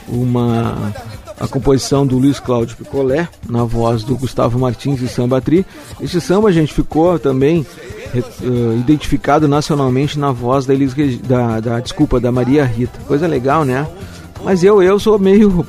[0.08, 0.94] uma
[1.40, 5.66] a composição do Luiz Cláudio Picolé, na voz do Gustavo Martins e Samba Tri.
[6.02, 7.66] Esse samba, gente, ficou também
[8.14, 8.22] eh,
[8.78, 13.00] identificado nacionalmente na voz da, Elis, da, da desculpa da Maria Rita.
[13.08, 13.88] Coisa legal, né?
[14.44, 15.66] Mas eu eu sou meio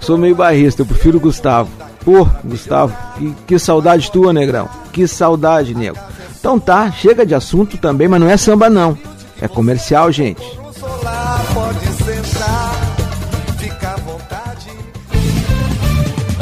[0.00, 1.70] sou meio barrista, eu prefiro o Gustavo.
[2.04, 4.68] Pô, Gustavo, que, que saudade tua, negrão.
[4.92, 5.98] Que saudade, nego.
[6.38, 8.96] Então tá, chega de assunto também, mas não é samba não.
[9.40, 10.42] É comercial, gente.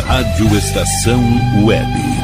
[0.06, 1.20] Rádio Estação
[1.64, 2.23] Web.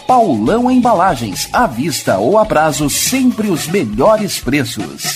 [0.11, 5.15] Paulão Embalagens, à vista ou a prazo, sempre os melhores preços.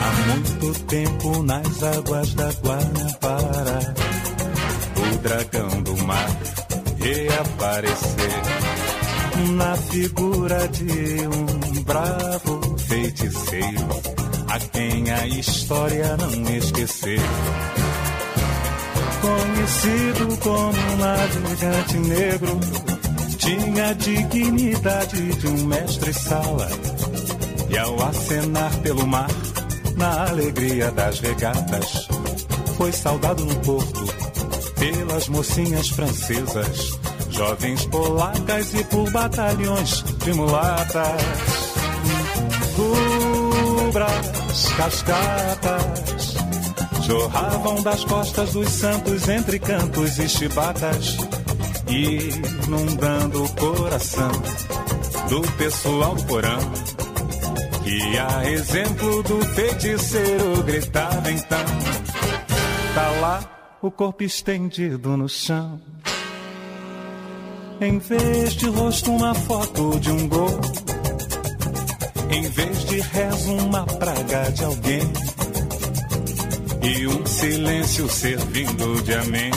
[0.00, 3.94] Há muito tempo nas águas da Guanabara,
[4.96, 6.30] o dragão do mar
[7.00, 8.61] reaparecer
[9.52, 13.88] na figura de um bravo feiticeiro,
[14.48, 17.20] a quem a história não esqueceu.
[19.20, 22.60] Conhecido como um navegante negro,
[23.38, 26.68] tinha a dignidade de um mestre-sala.
[27.68, 29.30] E ao acenar pelo mar,
[29.96, 32.08] na alegria das regatas,
[32.76, 34.04] foi saudado no porto
[34.78, 36.98] pelas mocinhas francesas,
[37.42, 41.22] jovens polacas e por batalhões de mulatas.
[42.76, 46.34] Rubras, cascatas,
[47.02, 51.16] jorravam das costas dos santos entre cantos e chibatas,
[51.88, 54.30] inundando o coração
[55.28, 56.60] do pessoal do porão.
[57.84, 61.64] E a exemplo do feiticeiro gritava então:
[62.94, 65.80] Tá lá o corpo estendido no chão.
[67.82, 70.60] Em vez de rosto, uma foto de um gol.
[72.30, 75.12] Em vez de rezo, uma praga de alguém.
[76.80, 79.50] E um silêncio servindo de amém.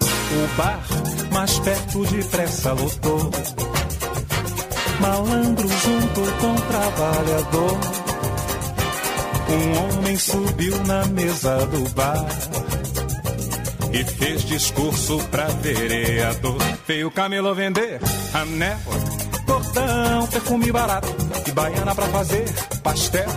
[0.00, 0.82] O bar
[1.30, 3.30] mais perto depressa lotou.
[4.98, 7.78] Malandro junto com trabalhador.
[9.50, 12.26] Um homem subiu na mesa do bar
[13.92, 16.58] e fez discurso pra vereador.
[16.86, 18.00] Veio o camelô vender
[18.34, 18.78] anel,
[19.46, 21.08] cordão, perfume barato
[21.46, 22.44] e baiana pra fazer
[22.82, 23.28] pastel.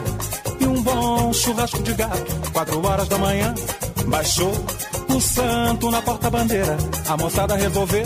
[0.60, 3.54] E um bom churrasco de gato, quatro horas da manhã,
[4.08, 4.54] baixou
[5.10, 6.78] o santo na porta-bandeira.
[7.08, 8.06] A moçada resolveu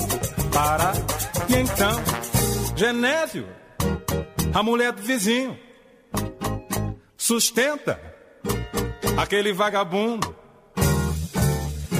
[0.54, 0.96] parar
[1.50, 2.02] e então,
[2.76, 3.46] Genésio,
[4.54, 5.58] a mulher do vizinho,
[7.18, 8.00] sustenta
[9.18, 10.45] aquele vagabundo.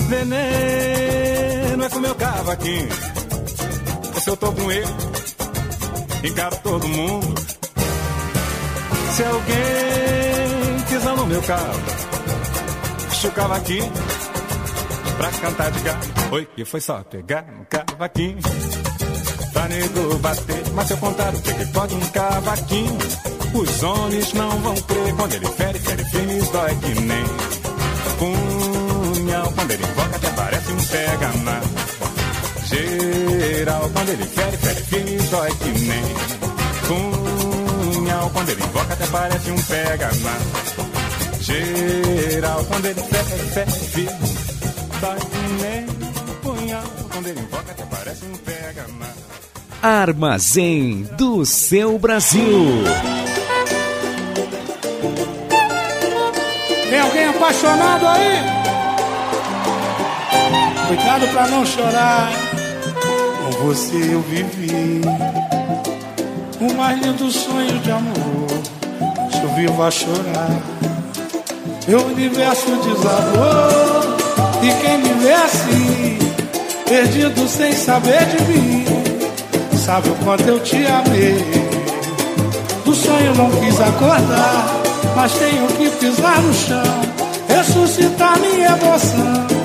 [0.08, 2.90] Veneno é com meu cavaquinho.
[4.22, 4.88] Se eu tô com ele,
[6.24, 7.36] encaro todo mundo.
[9.16, 11.80] Se alguém pisar no meu carro,
[13.10, 13.92] puxa o cavaquinho
[15.18, 16.08] pra cantar de gato.
[16.32, 18.38] Oi, que foi só pegar no cavaquinho
[19.54, 20.72] pra nego bater.
[20.74, 22.98] Mas se eu contar o que, pode um cavaquinho,
[23.54, 25.16] os homens não vão crer.
[25.16, 27.26] Quando ele fere, fere firme, dói que nem
[29.26, 29.52] punhal.
[29.56, 31.62] Quando ele invoca, até parece um pega na
[32.66, 33.90] geral.
[33.92, 36.04] Quando ele fere, fere firme, dói que nem
[36.88, 38.30] punhal.
[38.30, 40.38] Quando ele invoca, até parece um pega na
[41.42, 42.66] geral.
[42.66, 44.38] Quando ele fere, fere firme,
[45.02, 45.86] dói que nem
[46.44, 46.84] punhal.
[47.12, 49.10] Quando ele invoca, até parece um pega na
[49.82, 52.84] Armazém do seu Brasil.
[56.90, 58.65] Tem alguém apaixonado aí?
[60.88, 62.32] Cuidado pra não chorar.
[63.44, 65.02] Com você eu vivi
[66.62, 68.48] o mais lindo sonho de amor.
[69.32, 70.62] Se eu vivo a chorar,
[71.88, 74.16] meu universo desabou.
[74.62, 76.20] E quem me vê assim,
[76.88, 78.86] perdido sem saber de mim,
[79.86, 81.66] sabe o quanto eu te amei.
[82.84, 84.82] Do sonho não quis acordar,
[85.16, 87.02] mas tenho que pisar no chão,
[87.48, 89.65] ressuscitar minha emoção,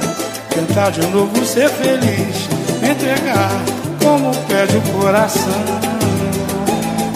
[0.50, 2.48] tentar de novo ser feliz,
[2.82, 3.50] me entregar
[4.02, 5.64] como pede o coração.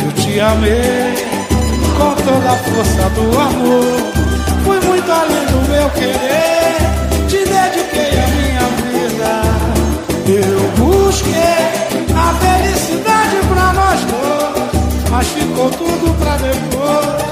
[0.05, 1.15] Eu te amei
[1.97, 3.98] com toda a força do amor,
[4.65, 6.77] fui muito além do meu querer,
[7.28, 9.32] te dediquei a minha vida.
[10.27, 11.65] Eu busquei
[12.15, 17.24] a felicidade pra nós dois, mas ficou tudo pra depois.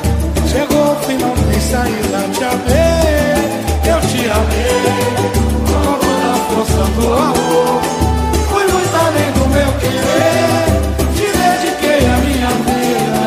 [0.51, 3.33] Chegou o fim, não tem saída, te amei,
[3.87, 5.52] eu te amei,
[6.55, 7.81] forçando o amor.
[8.51, 10.65] fui muito além do meu querer,
[11.15, 13.25] te dediquei a minha vida.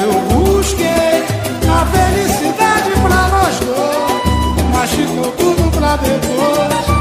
[0.00, 1.24] Eu busquei
[1.68, 6.95] a felicidade pra nós dois, mas ficou tudo pra depois.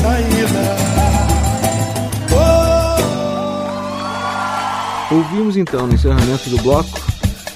[0.00, 0.88] Saída.
[5.10, 7.08] Ouvimos então no encerramento do bloco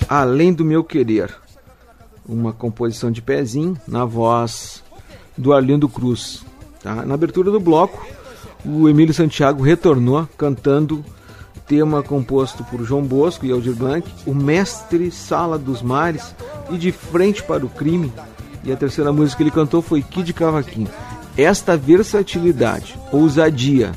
[0.09, 1.35] Além do Meu Querer,
[2.27, 4.83] uma composição de pezinho na voz
[5.37, 6.45] do Arlindo Cruz.
[6.83, 7.07] Tá?
[7.07, 8.07] Na abertura do bloco,
[8.65, 11.05] o Emílio Santiago retornou cantando
[11.67, 16.35] tema composto por João Bosco e Aldir Blanc, o mestre Sala dos Mares
[16.71, 18.13] e De Frente para o Crime.
[18.65, 20.91] E a terceira música que ele cantou foi Kid Cavaquinho.
[21.37, 23.93] Esta versatilidade, ousadia,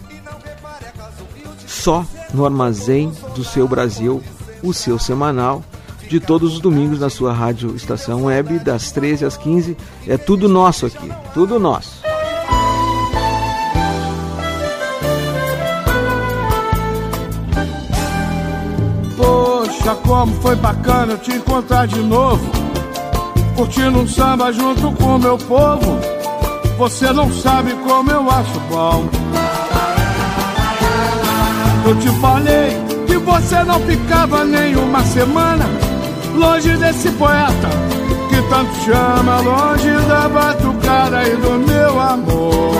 [1.67, 4.23] só no armazém do seu Brasil,
[4.63, 5.63] o seu semanal,
[6.07, 9.75] de todos os domingos na sua rádio estação web, das 13 às 15.
[10.07, 12.01] É tudo nosso aqui, tudo nosso.
[19.17, 22.45] Poxa, como foi bacana te encontrar de novo.
[23.55, 26.14] Curtindo um samba junto com meu povo.
[26.77, 29.05] Você não sabe como eu acho bom.
[31.87, 32.77] Eu te falei
[33.07, 35.65] que você não ficava nem uma semana
[36.35, 37.69] longe desse poeta
[38.29, 42.75] que tanto chama, longe da batucada e do meu amor.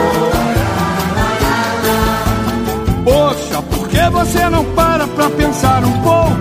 [3.06, 6.36] Poxa, por que você não para pra pensar um pouco?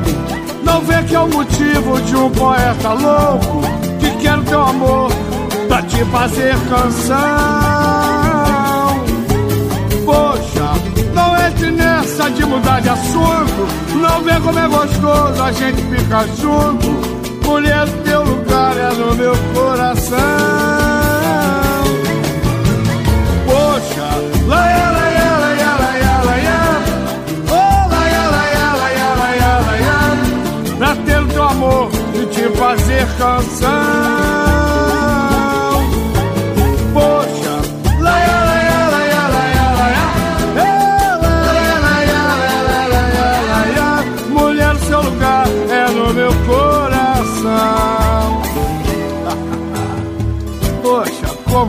[0.65, 3.61] Não vê que é o motivo de um poeta louco
[4.01, 5.13] que quer teu amor
[5.95, 7.16] te fazer canção.
[10.05, 10.73] Poxa,
[11.15, 13.69] não entre nessa de mudar de assunto.
[13.95, 17.15] Não vê como é gostoso a gente ficar junto.
[17.47, 20.19] Mulher, teu lugar é no meu coração.
[23.47, 24.09] Poxa,
[24.49, 24.57] lá.
[24.57, 26.37] Oh, lá, lá, lá, lá, lá, lá, lá,
[29.87, 29.99] lá.
[30.79, 34.24] Pra ter o teu amor e te fazer canção.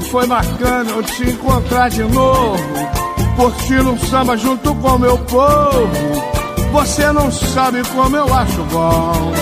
[0.02, 2.58] Foi bacana eu te encontrar de novo.
[3.36, 5.90] Curtindo um samba junto com meu povo.
[6.72, 9.34] Você não sabe como eu acho bom.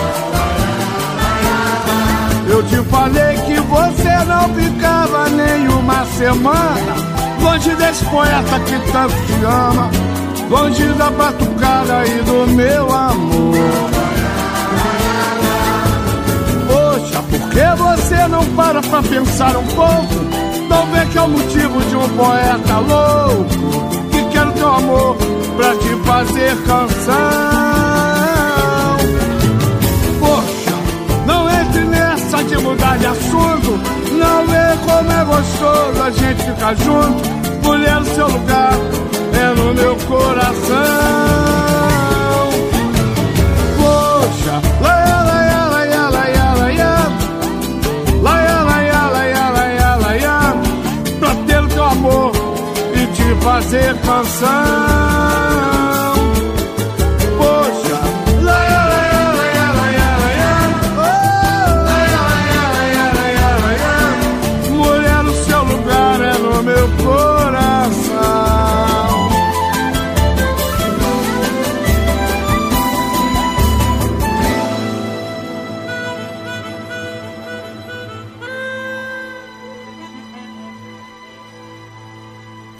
[2.47, 7.13] Eu te falei que você não ficava nem uma semana
[7.43, 9.91] longe desse poeta que tanto te ama,
[10.49, 13.55] longe da batucada e do meu amor.
[16.67, 20.32] Poxa, por que você não para pra pensar um pouco?
[20.73, 23.45] Não vê que é o motivo de um poeta louco
[24.09, 25.15] que quer o teu amor
[25.55, 27.13] pra te fazer canção.
[30.19, 30.75] Poxa,
[31.27, 33.79] não entre nessa de mudar de assunto.
[34.13, 37.21] Não vê como é gostoso a gente ficar junto.
[37.63, 38.73] Mulher, o seu lugar
[39.31, 41.92] é no meu coração.
[53.43, 55.12] Fazer canção.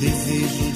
[0.00, 0.69] Desejo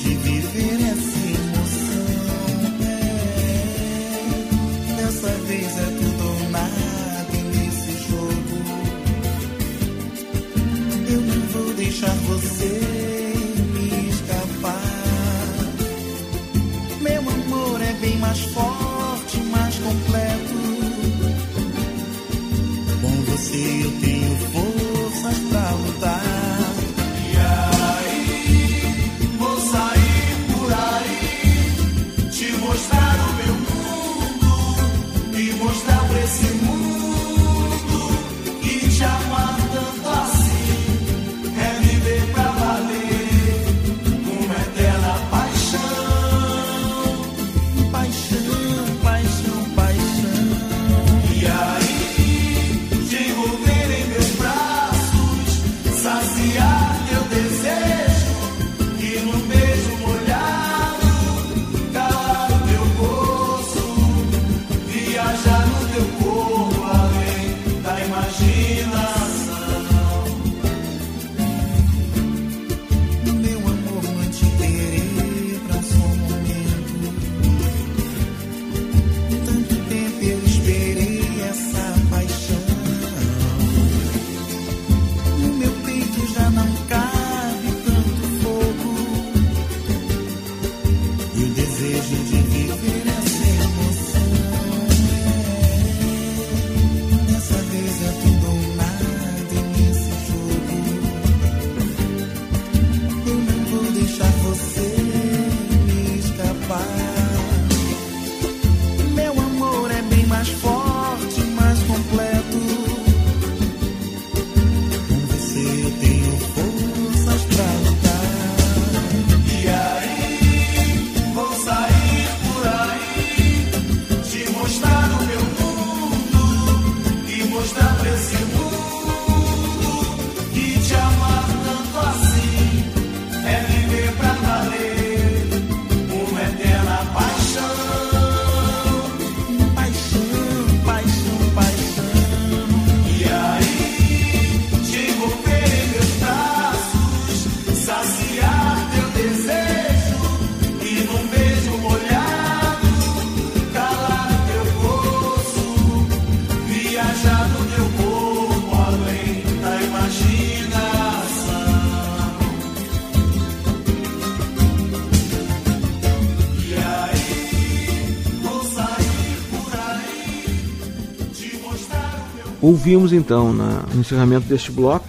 [172.69, 175.05] Ouvimos então na- no encerramento deste bloco.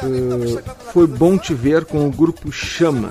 [0.00, 0.62] eh,
[0.92, 3.10] foi bom te ver com o grupo Chama.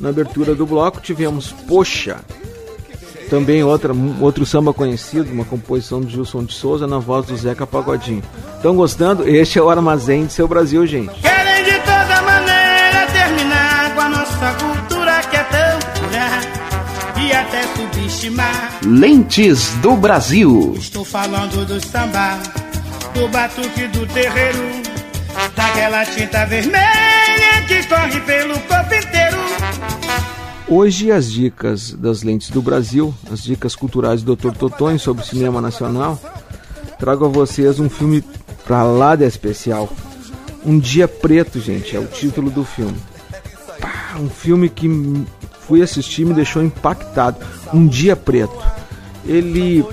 [0.00, 2.20] Na abertura do bloco tivemos Poxa.
[3.28, 7.66] Também outra, outro samba conhecido, uma composição do Gilson de Souza na voz do Zeca
[7.66, 8.22] Pagodinho.
[8.56, 9.28] Estão gostando?
[9.28, 11.12] Este é o Armazém de seu Brasil, gente.
[11.20, 15.78] Querem de toda maneira terminar com a nossa cultura que é tão
[16.08, 18.78] pura e até subestimar.
[18.86, 20.74] Lentes do Brasil.
[20.78, 22.38] Estou falando do samba,
[23.22, 24.58] do batuque do terreiro,
[25.54, 29.36] daquela tinta vermelha que corre pelo corpo inteiro.
[30.66, 34.50] Hoje as dicas das lentes do Brasil, as dicas culturais do Dr.
[34.50, 36.20] Totonho sobre cinema nacional,
[36.98, 38.24] trago a vocês um filme
[38.64, 39.88] pra lá de especial.
[40.66, 42.98] Um Dia Preto, gente, é o título do filme.
[44.18, 44.88] Um filme que
[45.60, 47.38] fui assistir e me deixou impactado.
[47.72, 48.60] Um Dia Preto.
[49.24, 49.84] Ele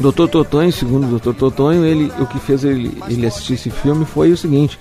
[0.00, 0.28] Dr.
[0.28, 1.34] Totonho, segundo o Dr.
[1.34, 4.78] Totonho, ele, o que fez ele, ele assistir esse filme foi o seguinte: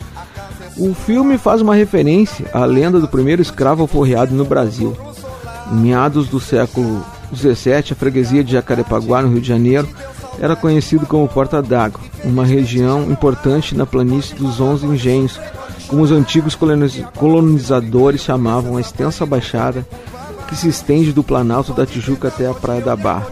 [0.78, 4.96] o filme faz uma referência à lenda do primeiro escravo alforreado no Brasil.
[5.72, 7.04] Em meados do século
[7.36, 9.88] XVII, a freguesia de Jacarepaguá, no Rio de Janeiro,
[10.40, 15.38] era conhecido como Porta d'Água, uma região importante na planície dos Onze Engenhos,
[15.88, 19.86] como os antigos coloniz- colonizadores chamavam a extensa baixada
[20.48, 23.28] que se estende do Planalto da Tijuca até a Praia da Barra.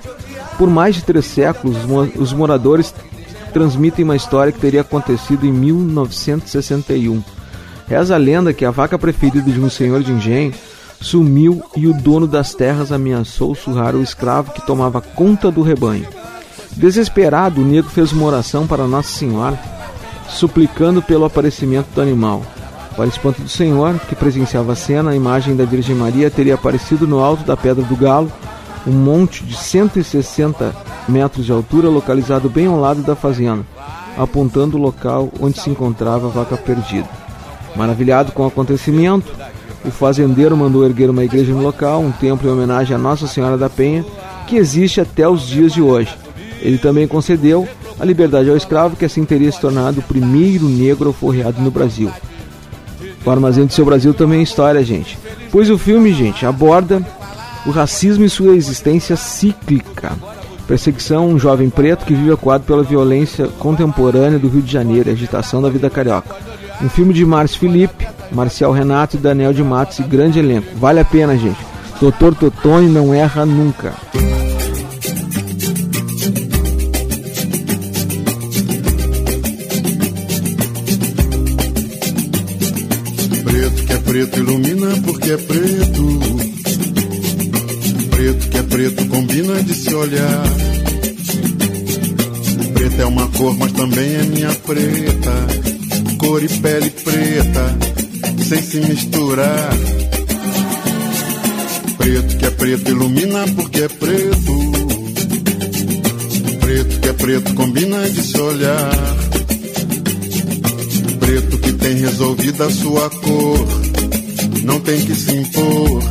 [0.57, 2.93] Por mais de três séculos, os mo- os moradores
[3.53, 7.21] transmitem uma história que teria acontecido em 1961.
[7.87, 10.53] Reza a lenda que a vaca preferida de um senhor de engenho
[10.99, 16.07] sumiu e o dono das terras ameaçou surrar o escravo que tomava conta do rebanho.
[16.75, 19.57] Desesperado, o negro fez uma oração para Nossa Senhora,
[20.29, 22.41] suplicando pelo aparecimento do animal.
[22.95, 27.07] Para espanto do Senhor, que presenciava a cena, a imagem da Virgem Maria teria aparecido
[27.07, 28.31] no alto da Pedra do Galo,
[28.85, 30.75] um monte de 160
[31.07, 33.65] metros de altura localizado bem ao lado da fazenda,
[34.17, 37.09] apontando o local onde se encontrava a vaca perdida.
[37.75, 39.31] Maravilhado com o acontecimento,
[39.85, 43.57] o fazendeiro mandou erguer uma igreja no local, um templo em homenagem a Nossa Senhora
[43.57, 44.05] da Penha,
[44.47, 46.13] que existe até os dias de hoje.
[46.61, 47.67] Ele também concedeu
[47.99, 52.11] a liberdade ao escravo, que assim teria se tornado o primeiro negro alforreado no Brasil.
[53.25, 55.17] O Armazém do Seu Brasil também é história, gente.
[55.51, 57.05] Pois o filme, gente, aborda
[57.65, 60.13] o racismo e sua existência cíclica.
[60.67, 65.61] Perseguição, um jovem preto que vive acuado pela violência contemporânea do Rio de Janeiro, agitação
[65.61, 66.35] da vida carioca.
[66.81, 70.67] Um filme de Márcio Felipe, Marcial Renato e Daniel de Matos e grande elenco.
[70.75, 71.57] Vale a pena, gente.
[71.99, 73.93] Doutor Totone não erra nunca.
[83.43, 86.26] Preto que é preto ilumina porque é preto.
[88.77, 90.43] Preto combina de se olhar.
[92.75, 96.15] Preto é uma cor, mas também é minha preta.
[96.19, 97.77] Cor e pele preta,
[98.47, 99.69] sem se misturar.
[101.97, 104.71] Preto que é preto ilumina porque é preto.
[106.59, 109.17] Preto que é preto combina de se olhar.
[111.19, 113.67] Preto que tem resolvida a sua cor.
[114.61, 116.03] Não tem que se impor,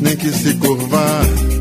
[0.00, 1.51] nem que se curvar.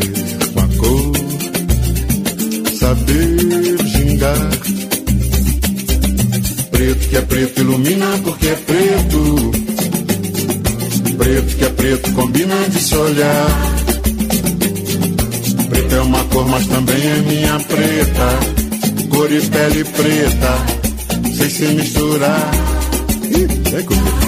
[0.00, 1.12] A ver com a cor.
[2.78, 4.50] Saber gingar.
[6.70, 9.50] Preto que é preto ilumina porque é preto.
[11.18, 13.74] Preto que é preto combina de se olhar.
[15.68, 19.08] Preto é uma cor, mas também é minha preta.
[19.10, 22.50] Cor e pele preta, sem se misturar.
[23.30, 24.19] Ih, vem comigo.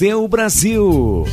[0.00, 1.26] Seu Brasil.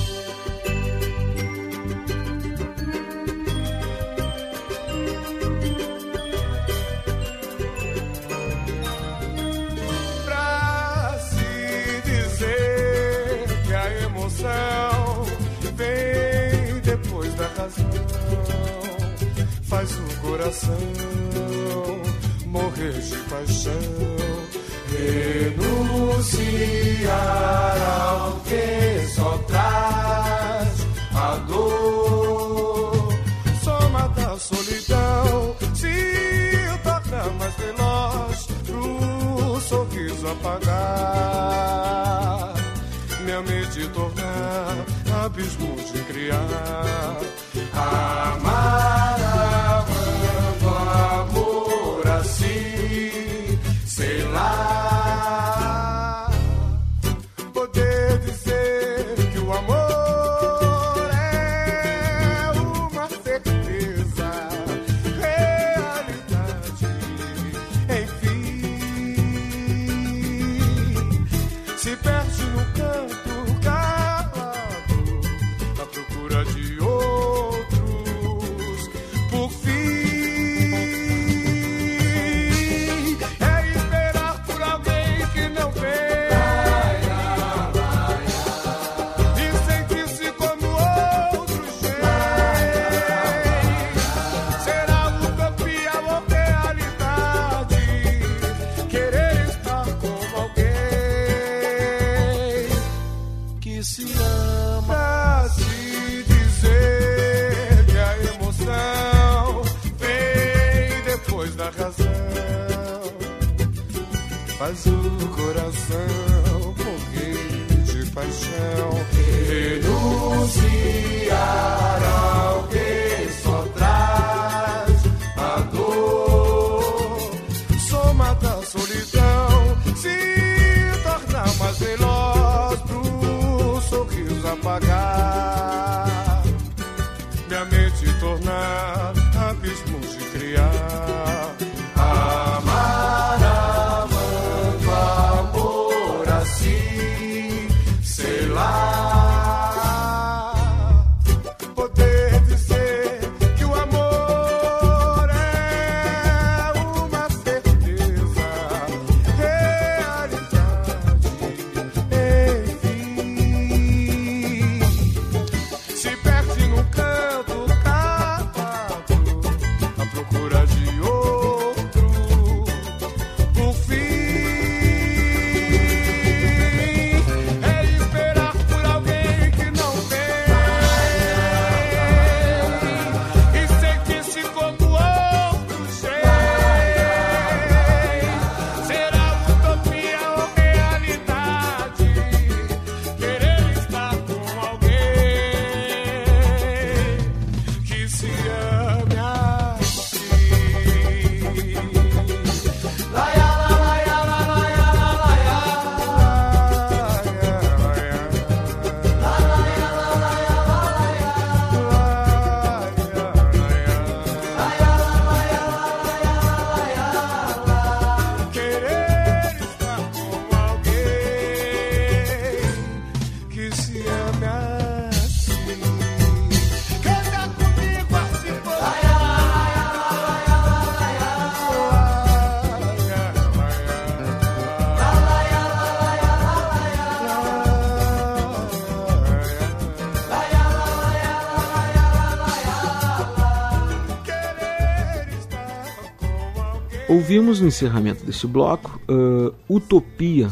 [247.28, 250.48] Ouvimos no encerramento deste bloco ah, Utopia,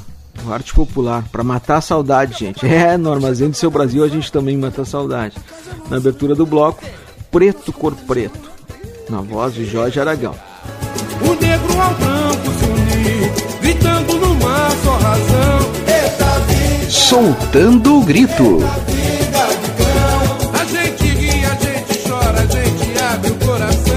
[0.45, 2.59] o arte popular, para matar a saudade, gente.
[2.67, 5.37] É, no Armazém do Seu Brasil a gente também mata a saudade.
[5.89, 6.83] Na abertura do bloco,
[7.31, 8.51] Preto Cor Preto,
[9.09, 10.35] na voz de Jorge Aragão.
[11.21, 15.59] O negro ao branco se unir, gritando numa só razão.
[16.89, 18.59] Soltando o grito.
[20.53, 23.95] A gente ri, a gente chora, a gente abre o coração.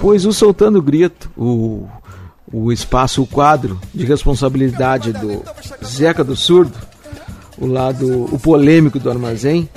[0.00, 1.86] Pois o Soltando o Grito, o,
[2.52, 5.42] o espaço, o quadro de responsabilidade do
[5.84, 6.76] Zeca do Surdo,
[7.58, 9.68] o lado, o polêmico do armazém,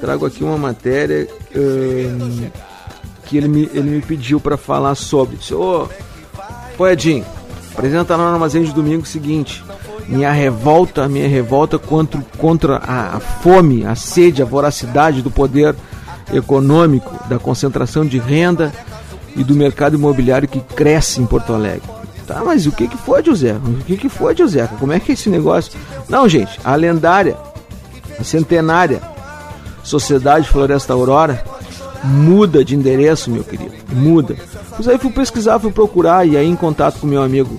[0.00, 2.48] trago aqui uma matéria hum,
[3.24, 5.36] que ele me, ele me pediu para falar sobre.
[5.36, 5.88] Disse, ô,
[6.76, 7.24] Pô, Edinho,
[7.72, 9.64] apresenta no armazém de domingo seguinte.
[10.06, 15.74] Minha revolta, minha revolta contra, contra a, a fome, a sede, a voracidade do poder
[16.32, 18.72] econômico, da concentração de renda
[19.36, 21.88] e do mercado imobiliário que cresce em Porto Alegre.
[22.26, 23.52] Tá, mas o que que foi, José?
[23.52, 24.68] O que que foi, José?
[24.80, 25.78] Como é que é esse negócio?
[26.08, 27.36] Não, gente, a lendária,
[28.18, 29.00] a centenária
[29.84, 31.44] Sociedade Floresta Aurora
[32.02, 33.72] muda de endereço, meu querido.
[33.92, 34.34] Muda.
[34.74, 37.56] Pois aí fui pesquisar, fui procurar, e aí em contato com meu amigo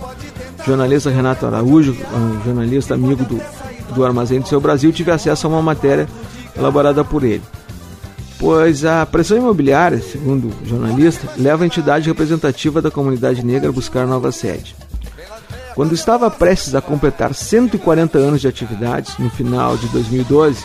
[0.66, 3.42] jornalista Renato Araújo, um jornalista amigo do,
[3.96, 6.10] do Armazém do Seu Brasil, tive acesso a uma matéria
[6.58, 7.42] elaborada por ele.
[8.40, 13.74] Pois a pressão imobiliária, segundo o jornalista, leva a entidade representativa da comunidade negra a
[13.74, 14.76] buscar nova sede.
[15.74, 20.64] Quando estava prestes a completar 140 anos de atividades, no final de 2012,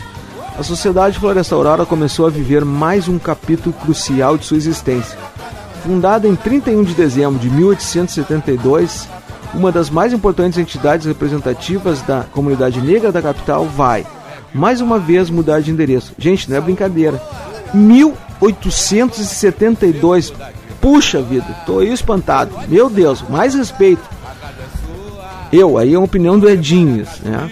[0.57, 5.17] a Sociedade Floresta Aurora começou a viver mais um capítulo crucial de sua existência.
[5.83, 9.07] Fundada em 31 de dezembro de 1872,
[9.53, 14.05] uma das mais importantes entidades representativas da comunidade negra da capital vai,
[14.53, 16.13] mais uma vez, mudar de endereço.
[16.17, 17.19] Gente, não é brincadeira.
[17.73, 20.33] 1872.
[20.81, 22.53] Puxa vida, tô aí espantado.
[22.67, 24.01] Meu Deus, mais respeito.
[25.51, 27.49] Eu, aí é uma opinião do Edinho, né?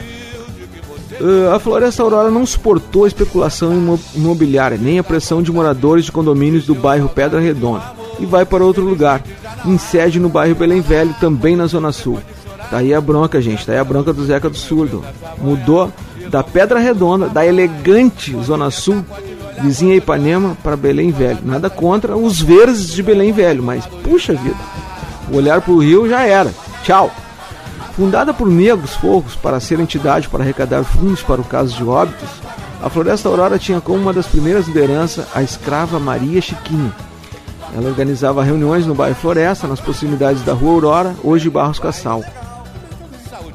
[1.20, 6.06] Uh, a Floresta Aurora não suportou a especulação imo- imobiliária, nem a pressão de moradores
[6.06, 7.84] de condomínios do bairro Pedra Redonda
[8.20, 9.22] e vai para outro lugar,
[9.64, 12.18] em sede no bairro Belém Velho, também na Zona Sul.
[12.72, 15.06] Daí a bronca, gente, daí a bronca do Zeca do Surdo.
[15.38, 15.94] Mudou
[16.30, 19.06] da Pedra Redonda, da elegante Zona Sul,
[19.60, 21.40] vizinha Ipanema, para Belém Velho.
[21.44, 24.56] Nada contra os verdes de Belém Velho, mas puxa vida,
[25.32, 26.52] o olhar para o rio já era.
[26.84, 27.12] Tchau.
[27.96, 32.30] Fundada por negros forros para ser entidade para arrecadar fundos para o caso de óbitos,
[32.82, 36.92] a Floresta Aurora tinha como uma das primeiras lideranças a escrava Maria Chiquinha.
[37.76, 42.24] Ela organizava reuniões no bairro Floresta, nas proximidades da Rua Aurora, hoje Barros Cassal.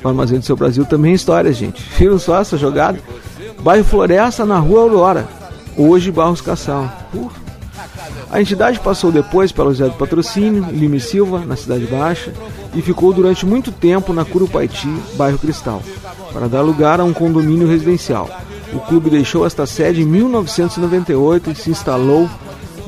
[0.03, 1.83] O Armazém do Seu Brasil também é história, gente.
[1.99, 2.99] Viram só essa jogada?
[3.61, 5.27] Bairro Floresta na Rua Aurora,
[5.77, 6.91] hoje Barros Cassal.
[7.15, 7.31] Uh.
[8.31, 12.33] A entidade passou depois pelo José do Patrocínio, em Lima e Silva, na Cidade Baixa,
[12.75, 15.83] e ficou durante muito tempo na Curupaiti, bairro Cristal,
[16.33, 18.29] para dar lugar a um condomínio residencial.
[18.73, 22.29] O clube deixou esta sede em 1998 e se instalou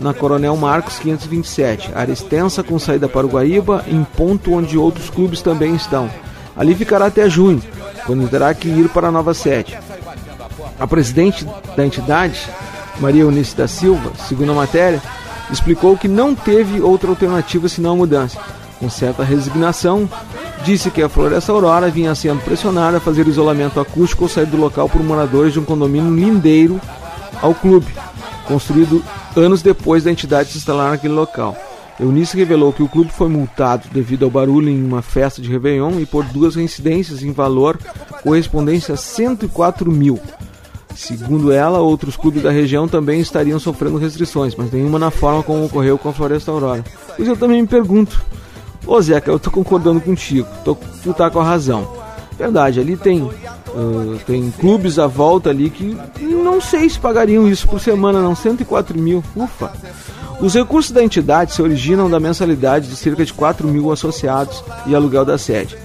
[0.01, 5.11] na Coronel Marcos 527, área extensa com saída para o Guaíba, em ponto onde outros
[5.11, 6.11] clubes também estão.
[6.57, 7.63] Ali ficará até junho,
[8.07, 9.79] quando terá que ir para a nova sede.
[10.79, 11.47] A presidente
[11.77, 12.49] da entidade,
[13.01, 15.03] Maria Eunice da Silva, segundo a matéria,
[15.51, 18.39] explicou que não teve outra alternativa senão a mudança.
[18.79, 20.09] Com certa resignação,
[20.65, 24.57] disse que a Floresta Aurora vinha sendo pressionada a fazer isolamento acústico ou sair do
[24.57, 26.81] local por moradores de um condomínio lindeiro
[27.41, 27.87] ao clube,
[28.47, 29.03] construído
[29.37, 31.57] anos depois da entidade se instalar naquele local.
[32.01, 35.99] Eunice revelou que o clube foi multado devido ao barulho em uma festa de Réveillon
[35.99, 37.77] e por duas reincidências em valor
[38.23, 40.21] correspondente a 104 mil.
[40.95, 45.65] Segundo ela, outros clubes da região também estariam sofrendo restrições, mas nenhuma na forma como
[45.65, 46.85] ocorreu com a Floresta Aurora.
[47.17, 48.21] Pois eu também me pergunto,
[48.87, 51.89] ô Zeca, eu tô concordando contigo, tô, tu tá com a razão.
[52.37, 57.67] Verdade, ali tem, uh, tem clubes à volta ali que não sei se pagariam isso
[57.69, 59.73] por semana, não, 104 mil, ufa.
[60.41, 64.95] Os recursos da entidade se originam da mensalidade de cerca de 4 mil associados e
[64.95, 65.77] aluguel da sede,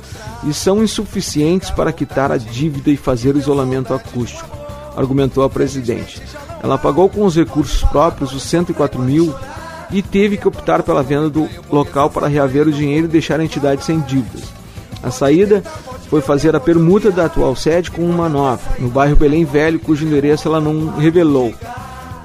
[0.43, 4.62] e são insuficientes para quitar a dívida e fazer o isolamento acústico
[4.95, 6.21] argumentou a presidente.
[6.61, 9.33] Ela pagou com os recursos próprios os 104 mil
[9.91, 13.43] e teve que optar pela venda do local para reaver o dinheiro e deixar a
[13.43, 14.43] entidade sem dívidas.
[15.03, 15.61] A saída
[16.09, 20.05] foi fazer a permuta da atual sede com uma nova, no bairro Belém Velho, cujo
[20.05, 21.53] endereço ela não revelou.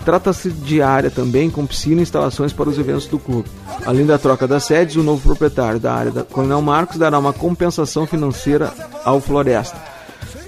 [0.05, 3.51] Trata-se de área também com piscina e instalações para os eventos do clube.
[3.85, 7.33] Além da troca das sedes, o novo proprietário da área da Coronel Marcos dará uma
[7.33, 8.73] compensação financeira
[9.05, 9.88] ao Floresta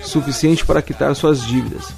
[0.02, 1.93] suficiente para quitar suas dívidas.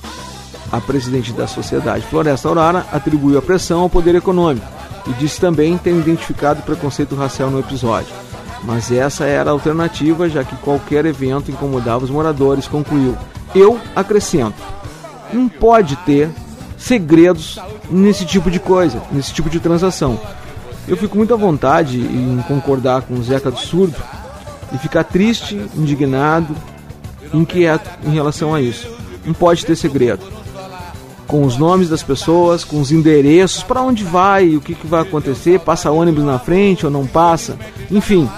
[0.70, 4.66] A presidente da sociedade Floresta Aurora atribuiu a pressão ao poder econômico
[5.06, 8.12] e disse também ter identificado preconceito racial no episódio.
[8.64, 13.16] Mas essa era a alternativa, já que qualquer evento incomodava os moradores, concluiu.
[13.54, 14.62] Eu acrescento:
[15.32, 16.30] não pode ter
[16.78, 17.58] segredos
[17.90, 20.18] nesse tipo de coisa, nesse tipo de transação.
[20.86, 23.96] Eu fico muito à vontade em concordar com o Zeca do Surdo
[24.72, 26.56] e ficar triste, indignado,
[27.32, 28.88] inquieto em relação a isso.
[29.24, 30.22] Não pode ter segredo.
[31.26, 35.02] Com os nomes das pessoas, com os endereços, para onde vai, o que, que vai
[35.02, 37.56] acontecer, passa ônibus na frente ou não passa,
[37.90, 38.28] enfim,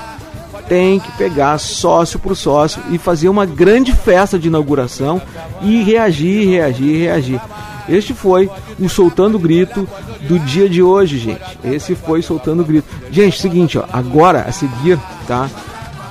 [0.69, 5.21] tem que pegar sócio por sócio e fazer uma grande festa de inauguração
[5.61, 7.41] e reagir, reagir, reagir.
[7.89, 8.49] Este foi
[8.79, 9.87] o Soltando Grito
[10.23, 11.59] do dia de hoje, gente.
[11.63, 12.89] Esse foi Soltando Grito.
[13.11, 15.51] Gente, seguinte, ó, agora a seguir, tá?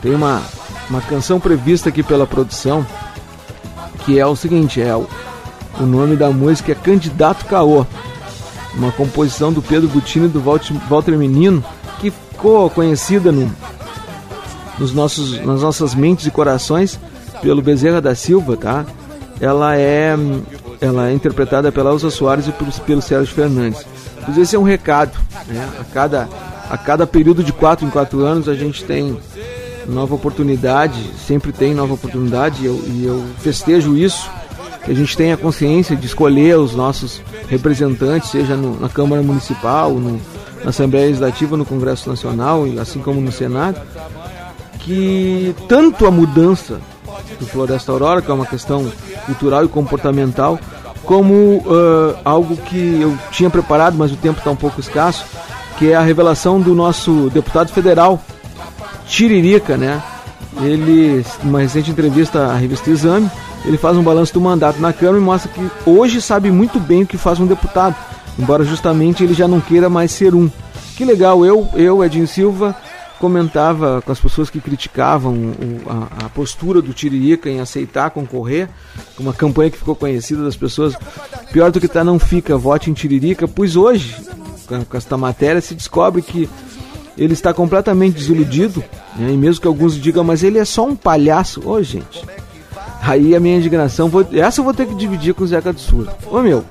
[0.02, 0.42] Tem uma
[0.94, 2.86] uma canção prevista aqui pela produção,
[4.06, 5.08] que é o seguinte, é o,
[5.80, 7.84] o nome da música é Candidato Caô,
[8.76, 11.66] uma composição do Pedro Butini e do Walter, Menino,
[12.00, 13.52] que ficou conhecida no,
[14.78, 17.00] nos nossos, nas nossas mentes e corações
[17.42, 18.86] pelo Bezerra da Silva, tá?
[19.42, 20.16] Ela é,
[20.80, 23.84] ela é interpretada pela Elza Soares e pelo, pelo Sérgio Fernandes.
[24.24, 25.18] Pois esse é um recado,
[25.48, 25.68] né?
[25.80, 26.30] A cada
[26.70, 29.18] a cada período de quatro em quatro anos a gente tem
[29.88, 34.30] nova oportunidade, sempre tem nova oportunidade e eu, e eu festejo isso,
[34.84, 39.92] que a gente tenha consciência de escolher os nossos representantes, seja no, na Câmara Municipal,
[39.92, 40.20] no,
[40.64, 43.80] na Assembleia Legislativa, no Congresso Nacional, e assim como no Senado,
[44.80, 46.80] que tanto a mudança
[47.40, 48.92] do Floresta Aurora, que é uma questão
[49.26, 50.60] cultural e comportamental,
[51.04, 55.26] como uh, algo que eu tinha preparado, mas o tempo está um pouco escasso,
[55.78, 58.22] que é a revelação do nosso deputado federal,
[59.08, 60.02] Tiririca, né?
[60.62, 63.30] Ele, numa recente entrevista à revista Exame,
[63.66, 67.04] ele faz um balanço do mandato na Câmara e mostra que hoje sabe muito bem
[67.04, 67.96] o que faz um deputado,
[68.38, 70.50] embora justamente ele já não queira mais ser um.
[70.96, 72.76] Que legal, eu, eu Edinho Silva,
[73.20, 78.68] comentava com as pessoas que criticavam o, a, a, postura do Tiririca em aceitar concorrer,
[79.18, 80.94] uma campanha que ficou conhecida das pessoas,
[81.52, 84.16] pior do que tá não fica, vote em Tiririca, pois hoje,
[84.68, 86.50] com, com esta matéria, se descobre que
[87.18, 88.84] ele está completamente desiludido,
[89.16, 92.24] né, e mesmo que alguns digam, mas ele é só um palhaço, ô gente,
[93.02, 95.80] aí a minha indignação, vou, essa eu vou ter que dividir com o Zeca do
[95.80, 96.64] Surdo, ô meu,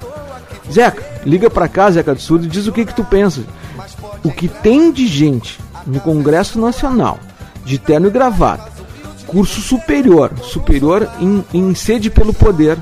[0.71, 3.43] Zeca, liga pra cá, Zeca do Surdo, e diz o que que tu pensa,
[4.25, 7.19] o que tem de gente no Congresso Nacional,
[7.65, 8.71] de terno e gravata,
[9.27, 12.77] curso superior, superior em, em sede pelo poder,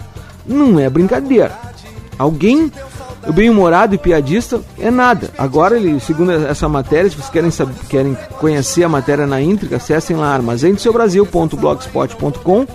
[0.47, 1.53] não é brincadeira.
[2.19, 2.71] Alguém
[3.33, 5.31] bem-humorado e piadista é nada.
[5.37, 9.77] Agora ele, segundo essa matéria, se vocês querem, saber, querem conhecer a matéria na íntegra,
[9.77, 12.67] acessem lá armazém-do-seu-brasil.blogspot.com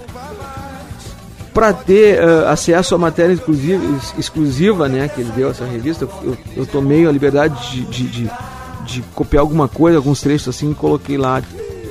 [1.53, 3.83] para ter uh, acesso à matéria exclusiva,
[4.17, 6.07] exclusiva né, que ele deu essa revista.
[6.21, 8.29] Eu, eu tomei a liberdade de, de, de
[8.85, 11.41] de copiar alguma coisa, alguns trechos assim, e coloquei lá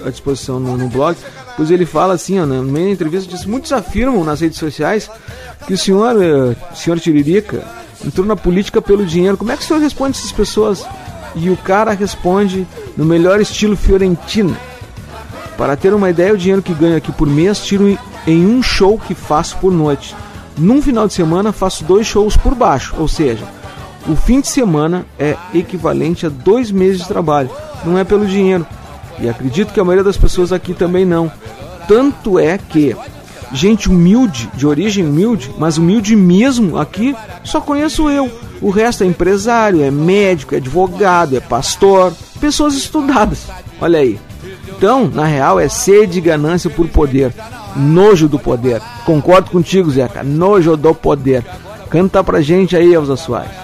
[0.04, 1.16] à disposição no, no blog.
[1.56, 5.10] Pois ele fala assim, ó, no meio da entrevista, diz, muitos afirmam nas redes sociais
[5.66, 7.64] que o senhor, uh, senhor Tiririca,
[8.04, 9.36] entrou na política pelo dinheiro.
[9.36, 10.84] Como é que o senhor responde essas pessoas?
[11.34, 12.66] E o cara responde
[12.96, 14.56] no melhor estilo Fiorentina.
[15.56, 18.98] Para ter uma ideia, o dinheiro que ganho aqui por mês tiro em um show
[18.98, 20.14] que faço por noite.
[20.56, 23.44] Num final de semana faço dois shows por baixo, ou seja,
[24.06, 27.50] o fim de semana é equivalente a dois meses de trabalho,
[27.84, 28.66] não é pelo dinheiro.
[29.18, 31.30] E acredito que a maioria das pessoas aqui também não.
[31.88, 32.96] Tanto é que
[33.54, 37.14] gente humilde, de origem humilde, mas humilde mesmo aqui,
[37.44, 38.30] só conheço eu.
[38.60, 43.46] O resto é empresário, é médico, é advogado, é pastor, pessoas estudadas.
[43.80, 44.18] Olha aí.
[44.76, 47.32] Então, na real, é sede e ganância por poder.
[47.76, 48.82] Nojo do poder.
[49.06, 50.22] Concordo contigo, Zeca.
[50.22, 51.44] Nojo do poder.
[51.88, 53.63] Canta pra gente aí, Elza Soares.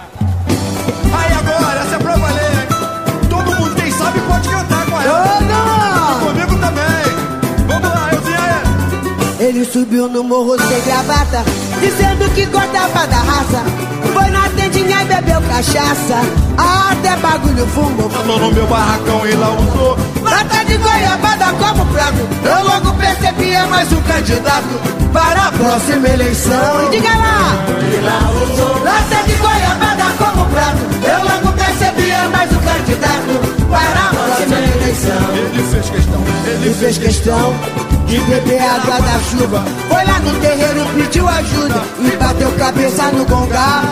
[9.73, 11.45] Subiu no morro sem gravata,
[11.81, 13.63] dizendo que gostava da raça.
[14.13, 16.17] Foi na tendinha e bebeu cachaça,
[16.91, 18.11] até bagulho fumou.
[18.21, 22.29] Andou no meu barracão e lá usou lata de goiabada como prato.
[22.45, 24.81] Eu logo percebi é mais um candidato
[25.13, 26.87] para a próxima eleição.
[26.87, 27.65] E diga lá,
[28.83, 30.79] lata de goiabada como prato.
[31.05, 35.35] Eu logo percebi é mais um candidato para a próxima eleição.
[35.35, 37.55] Ele fez questão, ele fez questão
[38.07, 39.65] de beber água da chuva.
[39.89, 43.83] Foi lá no terreiro, pediu ajuda e bateu cabeça no gongá.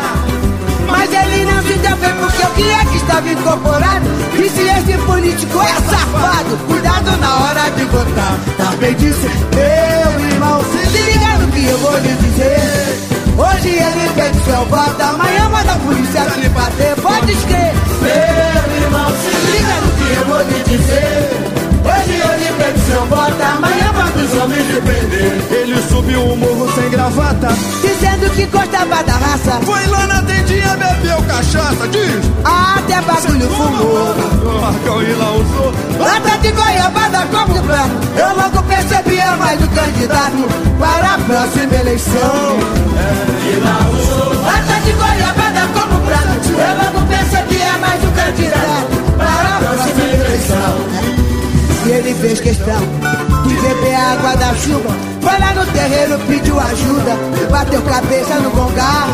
[0.91, 4.07] Mas ele não se deu bem porque o que é que estava incorporado?
[4.39, 8.39] E se esse político é safado, cuidado na hora de votar.
[8.57, 13.18] Também disse, meu irmão, se liga no que eu vou lhe dizer.
[13.39, 16.97] Hoje ele pede seu voto, amanhã manda a polícia lhe bater.
[17.01, 17.73] Pode escrever,
[18.69, 21.38] meu irmão, se liga no que eu vou lhe dizer.
[22.89, 25.43] Seu voto, amanhã manda os homens de prender.
[25.51, 27.49] Ele subiu o morro sem gravata,
[27.83, 29.61] dizendo que gostava da raça.
[29.65, 32.25] Foi lá na tendinha, bebeu cachaça, diz.
[32.45, 34.61] Até bagulho fumou.
[34.63, 35.73] Marcão e lá usou.
[35.99, 37.91] Lata de goiabada como prato.
[38.17, 40.49] Eu logo percebi é mais do candidato
[40.79, 42.59] para a próxima eleição.
[42.97, 44.43] É, e lá usou.
[44.43, 46.49] Lata de goiabada como prato.
[46.49, 50.98] Eu logo percebi é mais do candidato para a próxima eleição.
[51.89, 52.81] E ele fez questão
[53.47, 54.95] de beber a água da chuva.
[55.23, 57.17] Foi lá no terreiro, pediu ajuda,
[57.51, 59.07] bateu cabeça no gongá.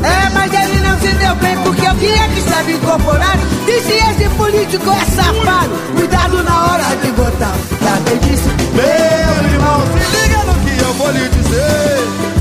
[0.00, 3.40] É, mas ele não se deu bem porque o que é que estava incorporado?
[3.66, 7.56] Disse esse político é safado, cuidado na hora de votar.
[7.80, 11.94] Também disse, meu irmão, se liga no que eu vou lhe dizer.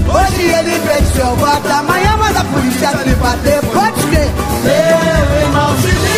[0.08, 4.30] Hoje ele fez seu voto, amanhã manda a polícia lhe bater, pode crer.
[4.64, 6.13] Meu irmão, se liga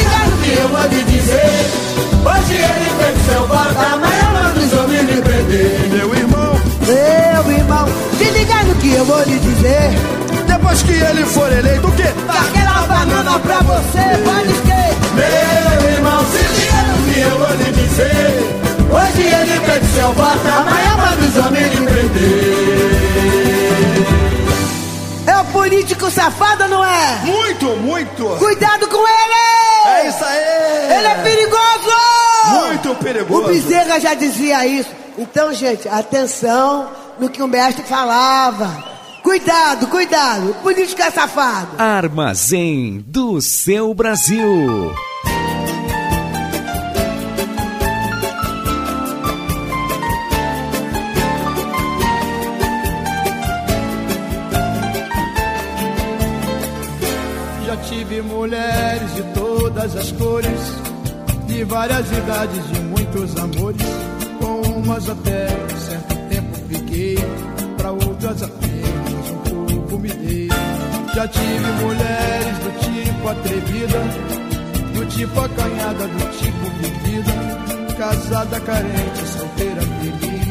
[0.57, 1.95] eu vou te dizer.
[2.25, 5.89] Hoje ele fez seu voto, amanhã mandou me lhe prender.
[5.91, 7.85] Meu irmão, meu irmão,
[8.17, 9.91] se liga no que eu vou lhe dizer.
[10.47, 12.09] Depois que ele for eleito, o quê?
[12.27, 12.41] Tá.
[12.41, 14.95] Aquela banana pra você, pode esquecer.
[15.15, 18.65] Meu irmão, se liga no que eu vou lhe dizer.
[18.91, 22.94] Hoje ele pede seu voto, amanhã manda os homens lhe prender.
[25.65, 27.21] Político safado, não é?
[27.25, 28.23] Muito, muito.
[28.37, 29.97] Cuidado com ele!
[29.97, 30.97] É isso aí!
[30.99, 32.67] Ele é perigoso!
[32.67, 33.41] Muito perigoso.
[33.41, 34.91] O Bezerra já dizia isso.
[35.17, 38.71] Então, gente, atenção no que o mestre falava.
[39.23, 40.51] Cuidado, cuidado.
[40.51, 41.81] O político é safado.
[41.81, 44.93] Armazém do seu Brasil.
[59.85, 60.59] Todas as cores,
[61.47, 63.81] de várias idades, de muitos amores.
[64.39, 65.47] Com umas até
[65.77, 67.17] certo tempo fiquei,
[67.77, 70.49] para outras apenas um pouco me dei.
[71.13, 73.99] Já tive mulheres do tipo atrevida,
[74.93, 80.45] do tipo acanhada, do tipo vivida, casada, carente, solteira, feliz.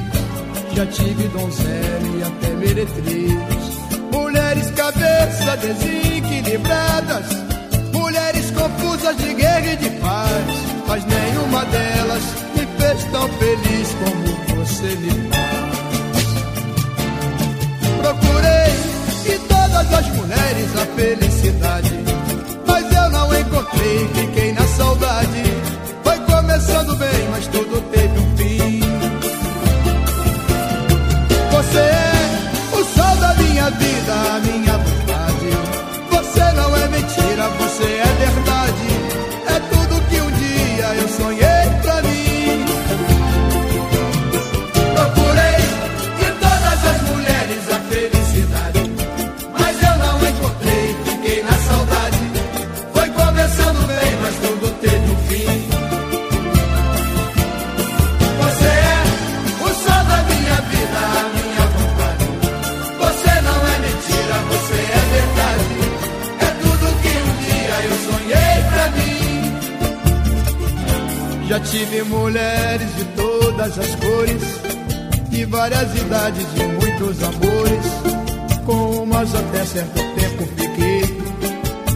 [0.75, 3.75] Já tive donzela e até meretriz.
[4.13, 7.27] Mulheres cabeça desequilibradas,
[8.65, 10.45] confusas de guerra e de paz.
[10.87, 12.23] Mas nenhuma delas
[12.55, 15.75] me fez tão feliz como você me faz.
[18.01, 21.93] Procurei em todas as mulheres a felicidade,
[22.67, 25.43] mas eu não encontrei, fiquei na saudade.
[26.03, 28.04] Foi começando bem, mas tudo teve
[71.47, 74.43] Já tive mulheres de todas as cores,
[75.29, 78.15] de várias idades, de muitos amores.
[78.65, 81.03] Com umas até certo tempo fiquei,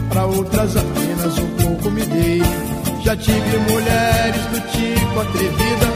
[0.09, 2.41] pra outras apenas um pouco me dei.
[3.03, 5.87] Já tive mulheres do tipo atrevida,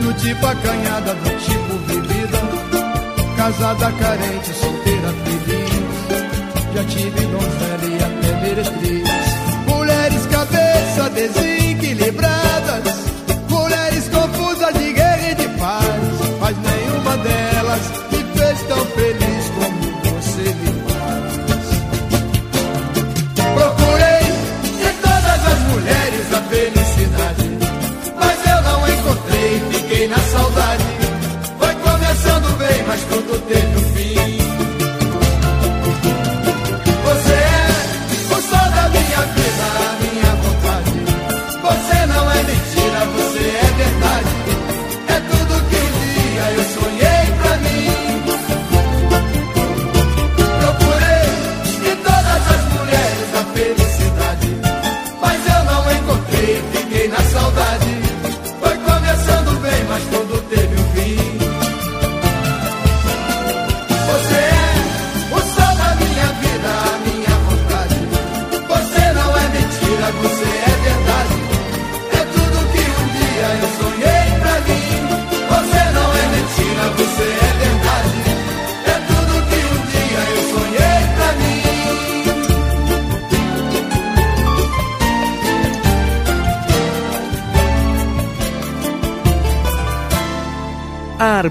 [0.00, 2.38] do tipo acanhada, do tipo vivida,
[3.36, 5.74] casada, carente, solteira, feliz.
[6.74, 9.08] Já tive donzela e até meretriz.
[9.68, 11.53] Mulheres cabeça desequilibradas,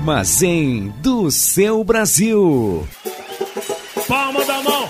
[0.04, 2.86] Armazém do seu Brasil.
[4.06, 4.83] Palma da mão,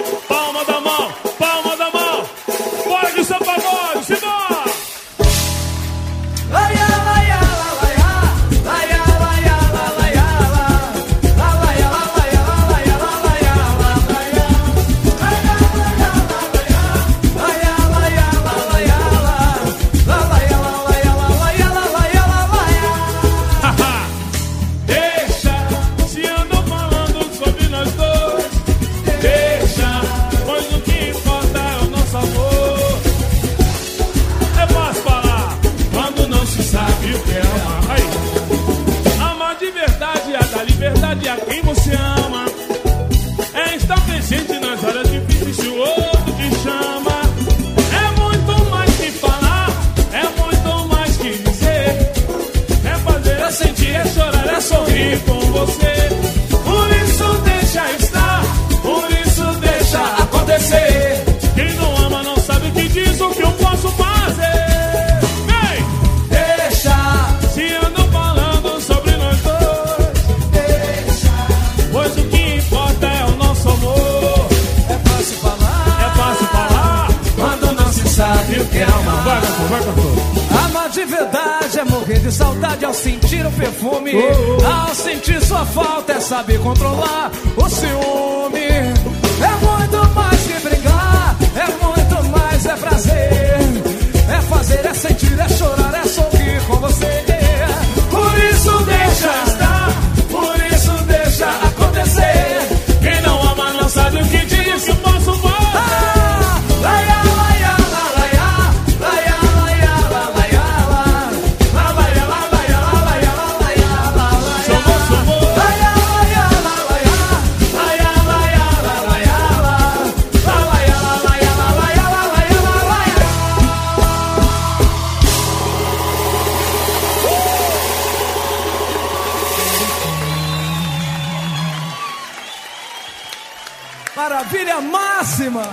[134.84, 135.64] máxima!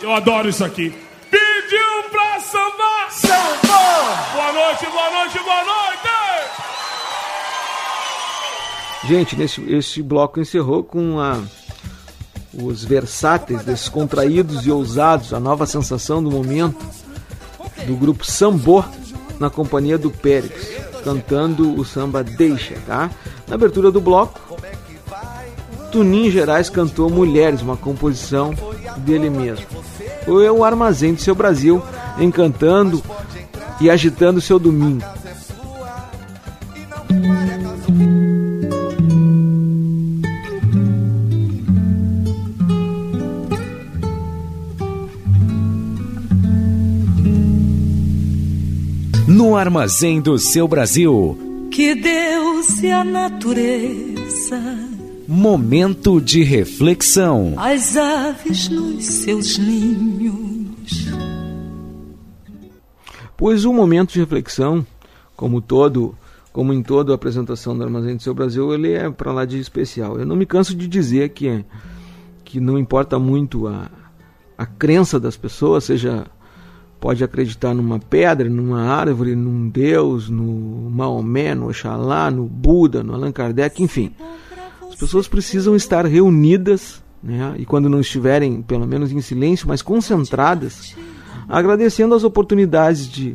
[0.00, 0.90] Eu adoro isso aqui.
[1.30, 3.10] Pediu pra sambar.
[3.10, 4.32] Sambou!
[4.32, 5.80] Boa noite, boa noite, boa noite.
[9.04, 11.42] Gente, nesse, esse bloco encerrou com a,
[12.54, 16.78] os versáteis, descontraídos e ousados, a nova sensação do momento
[17.86, 18.84] do grupo Sambô
[19.38, 20.52] na companhia do Pérez,
[21.02, 23.10] cantando o samba Deixa, tá?
[23.48, 24.38] Na abertura do bloco,
[25.90, 28.54] Tunim Gerais cantou Mulheres, uma composição
[28.98, 29.66] dele mesmo.
[30.24, 31.82] Foi o Armazém do seu Brasil,
[32.18, 33.02] encantando
[33.80, 35.04] e agitando seu domingo.
[49.26, 51.38] No armazém do seu Brasil,
[51.70, 54.60] Que Deus e a natureza,
[55.30, 57.54] momento de reflexão.
[57.56, 61.06] as aves nos seus ninhos.
[63.36, 64.84] Pois o momento de reflexão,
[65.36, 66.16] como todo,
[66.52, 69.60] como em toda a apresentação do Armazém do Seu Brasil, ele é para lá de
[69.60, 70.18] especial.
[70.18, 71.64] Eu não me canso de dizer que é,
[72.44, 73.88] que não importa muito a,
[74.58, 76.26] a crença das pessoas, seja
[76.98, 83.14] pode acreditar numa pedra, numa árvore, num Deus, no Maomé, no Oxalá, no Buda, no
[83.14, 84.12] Allan Kardec, enfim.
[85.00, 87.54] As pessoas precisam estar reunidas, né?
[87.56, 90.94] e quando não estiverem, pelo menos em silêncio, mas concentradas,
[91.48, 93.34] agradecendo as oportunidades de,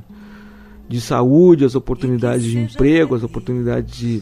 [0.87, 4.21] de saúde, as oportunidades de emprego, as oportunidades de,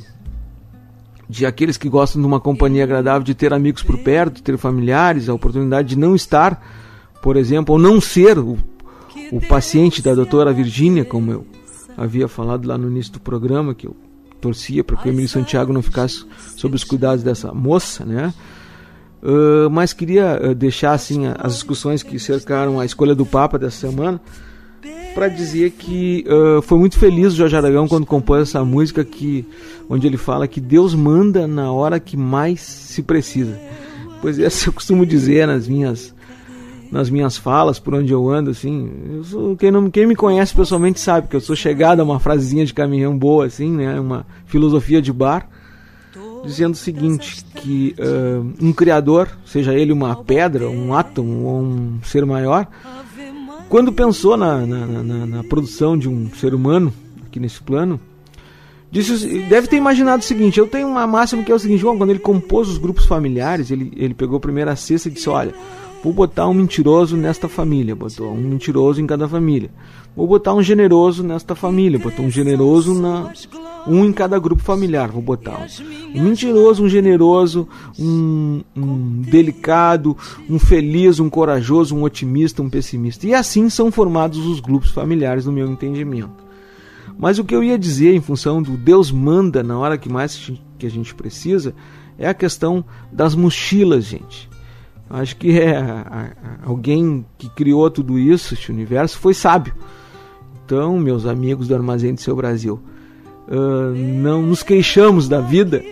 [1.28, 4.58] de aqueles que gostam de uma companhia agradável, de ter amigos por perto, de ter
[4.58, 6.66] familiares, a oportunidade de não estar,
[7.22, 8.58] por exemplo, ou não ser o,
[9.34, 11.46] o paciente da doutora Virgínia, como eu
[11.98, 13.98] havia falado lá no início do programa, que eu
[14.44, 16.26] torcia para que o Emílio Santiago não ficasse
[16.58, 18.34] sob os cuidados dessa moça, né?
[19.22, 23.88] Uh, mas queria uh, deixar assim as discussões que cercaram a escolha do Papa dessa
[23.88, 24.20] semana
[25.16, 29.48] para dizer que uh, foi muito feliz o Jorge Aragão quando compôs essa música que
[29.90, 33.58] onde ele fala que Deus manda na hora que mais se precisa.
[34.22, 36.13] Pois essa eu costumo dizer nas minhas
[36.94, 40.54] nas minhas falas, por onde eu ando, assim, eu sou, quem, não, quem me conhece
[40.54, 44.28] pessoalmente sabe que eu sou chegado a uma frasezinha de caminhão boa, assim, né, uma
[44.46, 45.50] filosofia de bar,
[46.46, 52.00] dizendo o seguinte, que uh, um criador, seja ele uma pedra, um átomo ou um
[52.04, 52.68] ser maior,
[53.68, 56.94] quando pensou na, na, na, na produção de um ser humano
[57.26, 58.00] aqui nesse plano,
[58.92, 61.98] disse, deve ter imaginado o seguinte, eu tenho uma máxima que é o seguinte, João,
[61.98, 64.40] quando ele compôs os grupos familiares, ele, ele pegou
[64.70, 65.56] a cesta e disse, olha,
[66.04, 69.72] vou botar um mentiroso nesta família, botou um mentiroso em cada família.
[70.16, 73.32] Vou botar um generoso nesta família, botou um generoso na
[73.88, 77.68] um em cada grupo familiar, vou botar um, um mentiroso, um generoso,
[77.98, 80.16] um, um delicado,
[80.50, 83.26] um feliz, um corajoso, um otimista, um pessimista.
[83.26, 86.44] E assim são formados os grupos familiares no meu entendimento.
[87.18, 90.52] Mas o que eu ia dizer em função do Deus manda na hora que mais
[90.78, 91.74] que a gente precisa
[92.18, 94.53] é a questão das mochilas, gente.
[95.14, 95.78] Acho que é
[96.66, 99.74] alguém que criou tudo isso, esse universo, foi sábio.
[100.66, 102.82] Então, meus amigos do Armazém do Seu Brasil,
[103.48, 105.84] uh, não nos queixamos da vida,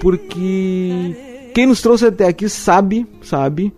[0.00, 3.74] porque quem nos trouxe até aqui sabe, sabe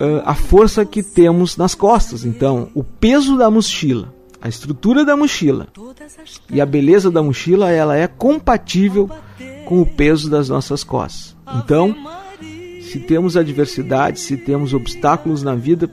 [0.00, 2.24] uh, a força que temos nas costas.
[2.24, 4.12] Então, o peso da mochila
[4.42, 5.68] a estrutura da mochila
[6.50, 9.08] e a beleza da mochila ela é compatível
[9.66, 11.36] com o peso das nossas costas.
[11.54, 11.94] Então,
[12.92, 15.90] se temos adversidades, se temos obstáculos na vida,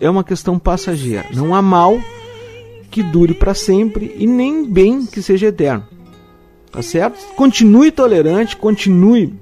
[0.00, 1.26] é uma questão passageira.
[1.32, 2.00] Não há mal
[2.90, 5.84] que dure para sempre e nem bem que seja eterno.
[6.72, 7.16] Tá certo?
[7.36, 9.32] Continue tolerante, continue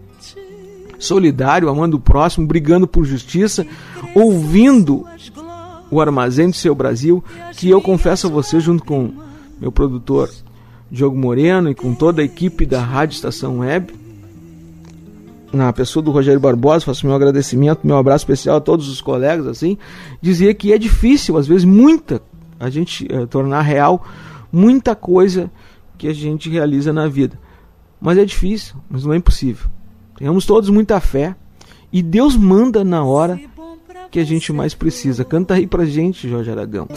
[0.98, 3.66] solidário, amando o próximo, brigando por justiça,
[4.14, 5.06] ouvindo
[5.90, 7.24] o Armazém do Seu Brasil,
[7.56, 9.10] que eu confesso a você, junto com
[9.58, 10.28] meu produtor
[10.90, 13.94] Diogo Moreno e com toda a equipe da Rádio Estação Web,
[15.52, 19.46] na pessoa do Rogério Barbosa, faço meu agradecimento, meu abraço especial a todos os colegas,
[19.46, 19.78] assim,
[20.20, 22.20] dizia que é difícil, às vezes, muita,
[22.60, 24.04] a gente eh, tornar real
[24.52, 25.50] muita coisa
[25.96, 27.38] que a gente realiza na vida.
[28.00, 29.68] Mas é difícil, mas não é impossível.
[30.16, 31.34] Tenhamos todos muita fé
[31.92, 33.38] e Deus manda na hora
[34.10, 35.24] que a gente mais precisa.
[35.24, 36.88] Canta aí pra gente, Jorge Aragão.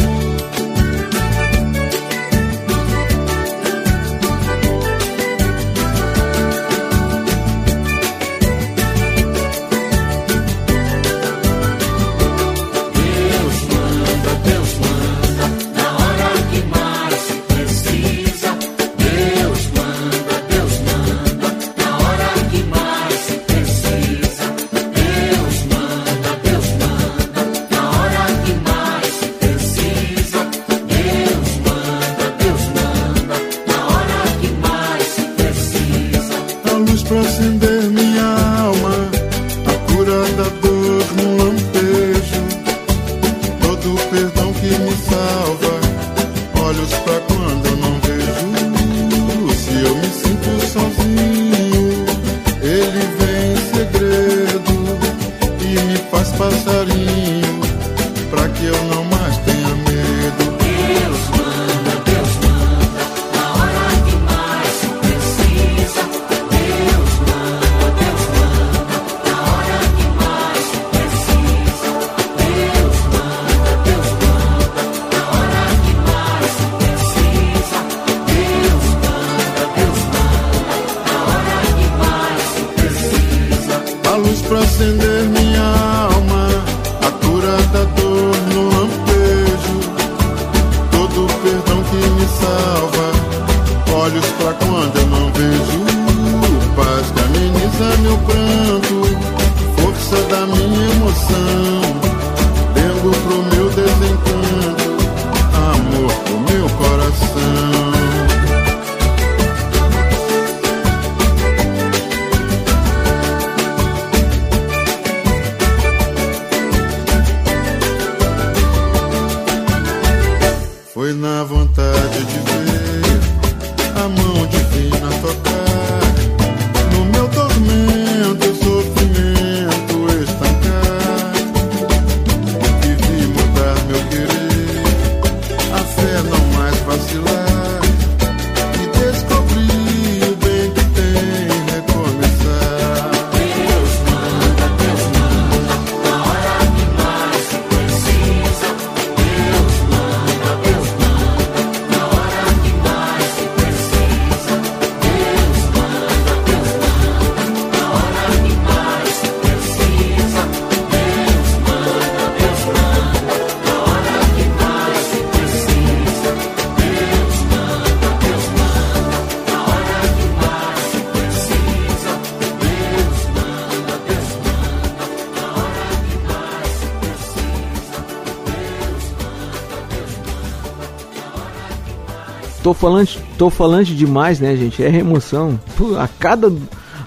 [182.64, 184.84] Tô falando, tô falando demais, né, gente?
[184.84, 185.60] É emoção.
[186.00, 186.52] A cada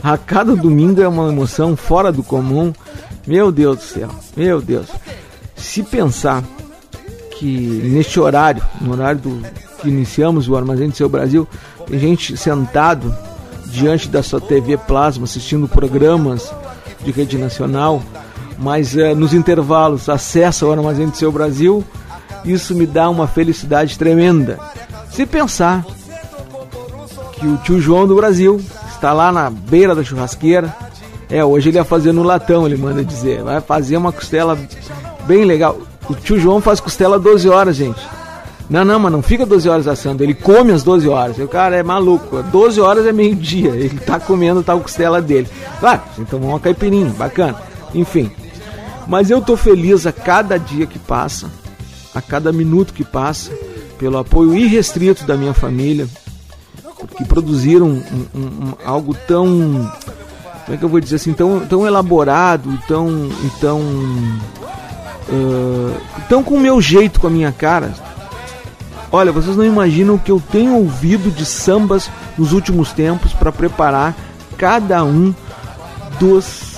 [0.03, 2.73] a cada domingo é uma emoção fora do comum.
[3.27, 4.11] Meu Deus do céu.
[4.37, 4.89] Meu Deus.
[5.57, 6.43] Se pensar
[7.39, 9.43] que neste horário, no horário do
[9.81, 11.49] que iniciamos o Armazém do Seu Brasil,
[11.87, 13.15] tem gente sentado
[13.67, 16.53] diante da sua TV Plasma assistindo programas
[17.03, 18.03] de rede nacional,
[18.59, 21.85] mas eh, nos intervalos acessa o Armazém do Seu Brasil,
[22.45, 24.59] isso me dá uma felicidade tremenda.
[25.15, 25.87] Se pensar
[27.35, 28.61] que o tio João do Brasil
[28.93, 30.77] está lá na beira da churrasqueira,
[31.31, 34.59] é, hoje ele ia fazer no latão, ele manda dizer, vai fazer uma costela
[35.25, 35.79] bem legal.
[36.11, 38.01] O tio João faz costela 12 horas, gente.
[38.69, 41.39] Não, não, mas não fica 12 horas assando, ele come às 12 horas.
[41.39, 45.49] O cara é maluco, 12 horas é meio-dia, ele tá comendo tal costela dele.
[45.79, 47.55] Claro, então uma caipirinha, bacana.
[47.95, 48.33] Enfim.
[49.07, 51.49] Mas eu tô feliz a cada dia que passa,
[52.13, 53.53] a cada minuto que passa,
[53.99, 56.09] pelo apoio irrestrito da minha família,
[57.17, 59.91] que produziram um, um, um, algo tão.
[60.65, 61.33] Como é que eu vou dizer assim?
[61.33, 63.29] Tão, tão elaborado, tão.
[63.61, 63.81] tão
[65.29, 65.97] uh,
[66.29, 67.93] tão com o meu jeito, com a minha cara.
[69.13, 73.53] Olha, vocês não imaginam o que eu tenho ouvido de sambas nos últimos tempos para
[73.53, 74.15] preparar
[74.59, 75.33] cada um
[76.19, 76.74] dos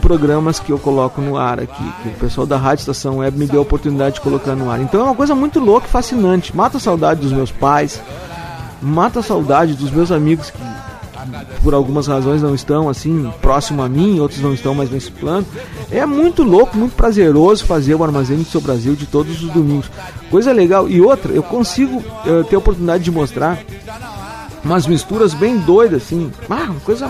[0.00, 3.46] programas que eu coloco no ar aqui, que o pessoal da Rádio Estação Web me
[3.46, 4.80] deu a oportunidade de colocar no ar.
[4.80, 6.56] Então é uma coisa muito louca e fascinante.
[6.56, 8.00] Mata a saudade dos meus pais,
[8.80, 10.58] mata a saudade dos meus amigos que
[11.62, 15.46] por algumas razões não estão assim próximo a mim, outros não estão mais nesse plano.
[15.90, 19.90] É muito louco, muito prazeroso fazer o Armazém do Seu Brasil de todos os domingos.
[20.30, 20.88] Coisa legal.
[20.88, 23.58] E outra, eu consigo uh, ter a oportunidade de mostrar
[24.64, 26.30] umas misturas bem doidas, assim.
[26.48, 27.08] Ah, coisa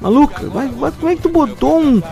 [0.00, 0.42] maluca.
[0.52, 2.02] Mas como é que tu botou um.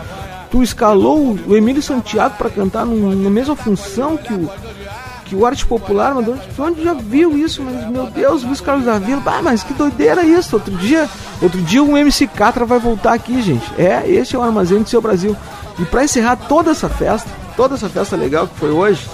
[0.55, 4.49] Tu escalou o Emílio Santiago para cantar num, na mesma função que o,
[5.25, 6.25] que o arte popular, mas
[6.57, 7.61] onde já viu isso?
[7.61, 10.55] Mas, meu Deus, Luiz Carlos da Vila, ah, mas que doideira isso!
[10.55, 11.09] Outro dia,
[11.41, 13.69] outro dia um MC Catra vai voltar aqui, gente.
[13.77, 15.35] É, esse é o Armazém do Seu Brasil.
[15.77, 19.05] E para encerrar toda essa festa, toda essa festa legal que foi hoje,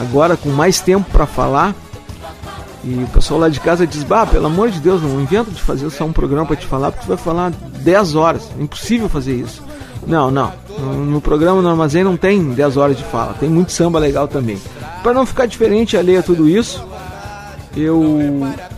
[0.00, 1.74] agora com mais tempo para falar,
[2.82, 5.60] e o pessoal lá de casa diz: Bah, pelo amor de Deus, não inventa de
[5.60, 8.48] fazer só um programa para te falar, porque tu vai falar 10 horas.
[8.58, 9.62] É impossível fazer isso.
[10.08, 10.52] Não, não.
[11.06, 14.58] No, programa no Armazém não tem 10 horas de fala, tem muito samba legal também.
[15.02, 16.82] Para não ficar diferente a tudo isso,
[17.76, 18.18] eu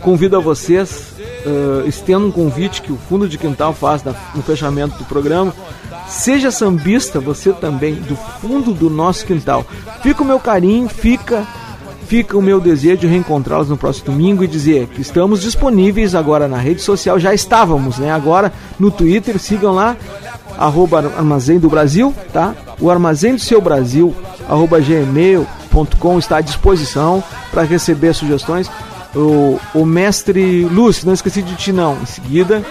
[0.01, 1.13] convido a vocês,
[1.45, 4.03] uh, estendo um convite que o Fundo de Quintal faz
[4.35, 5.53] no fechamento do programa.
[6.07, 9.65] Seja sambista, você também, do fundo do nosso quintal.
[10.03, 11.47] Fica o meu carinho, fica
[12.11, 16.45] fica o meu desejo de reencontrá-los no próximo domingo e dizer que estamos disponíveis agora
[16.45, 18.11] na rede social, já estávamos, né?
[18.11, 19.95] Agora no Twitter, sigam lá,
[20.61, 22.53] arroba Armazém do Brasil, tá?
[22.79, 24.15] O Armazém do Seu Brasil,
[24.47, 28.69] arroba gmail.com está à disposição para receber sugestões.
[29.15, 32.63] O, o mestre Lúcio, não esqueci de ti não, em seguida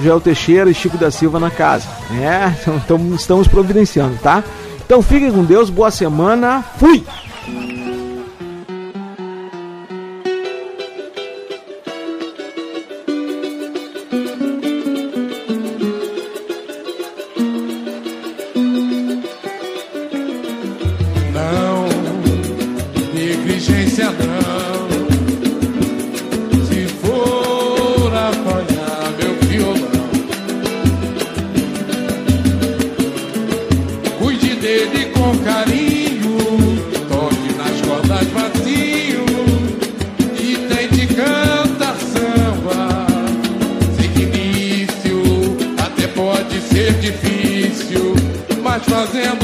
[0.00, 1.86] Joel Teixeira e Chico da Silva na casa.
[2.20, 4.42] É, então, estamos providenciando, tá?
[4.84, 7.04] Então fiquem com Deus, boa semana, fui!
[49.06, 49.43] Quem só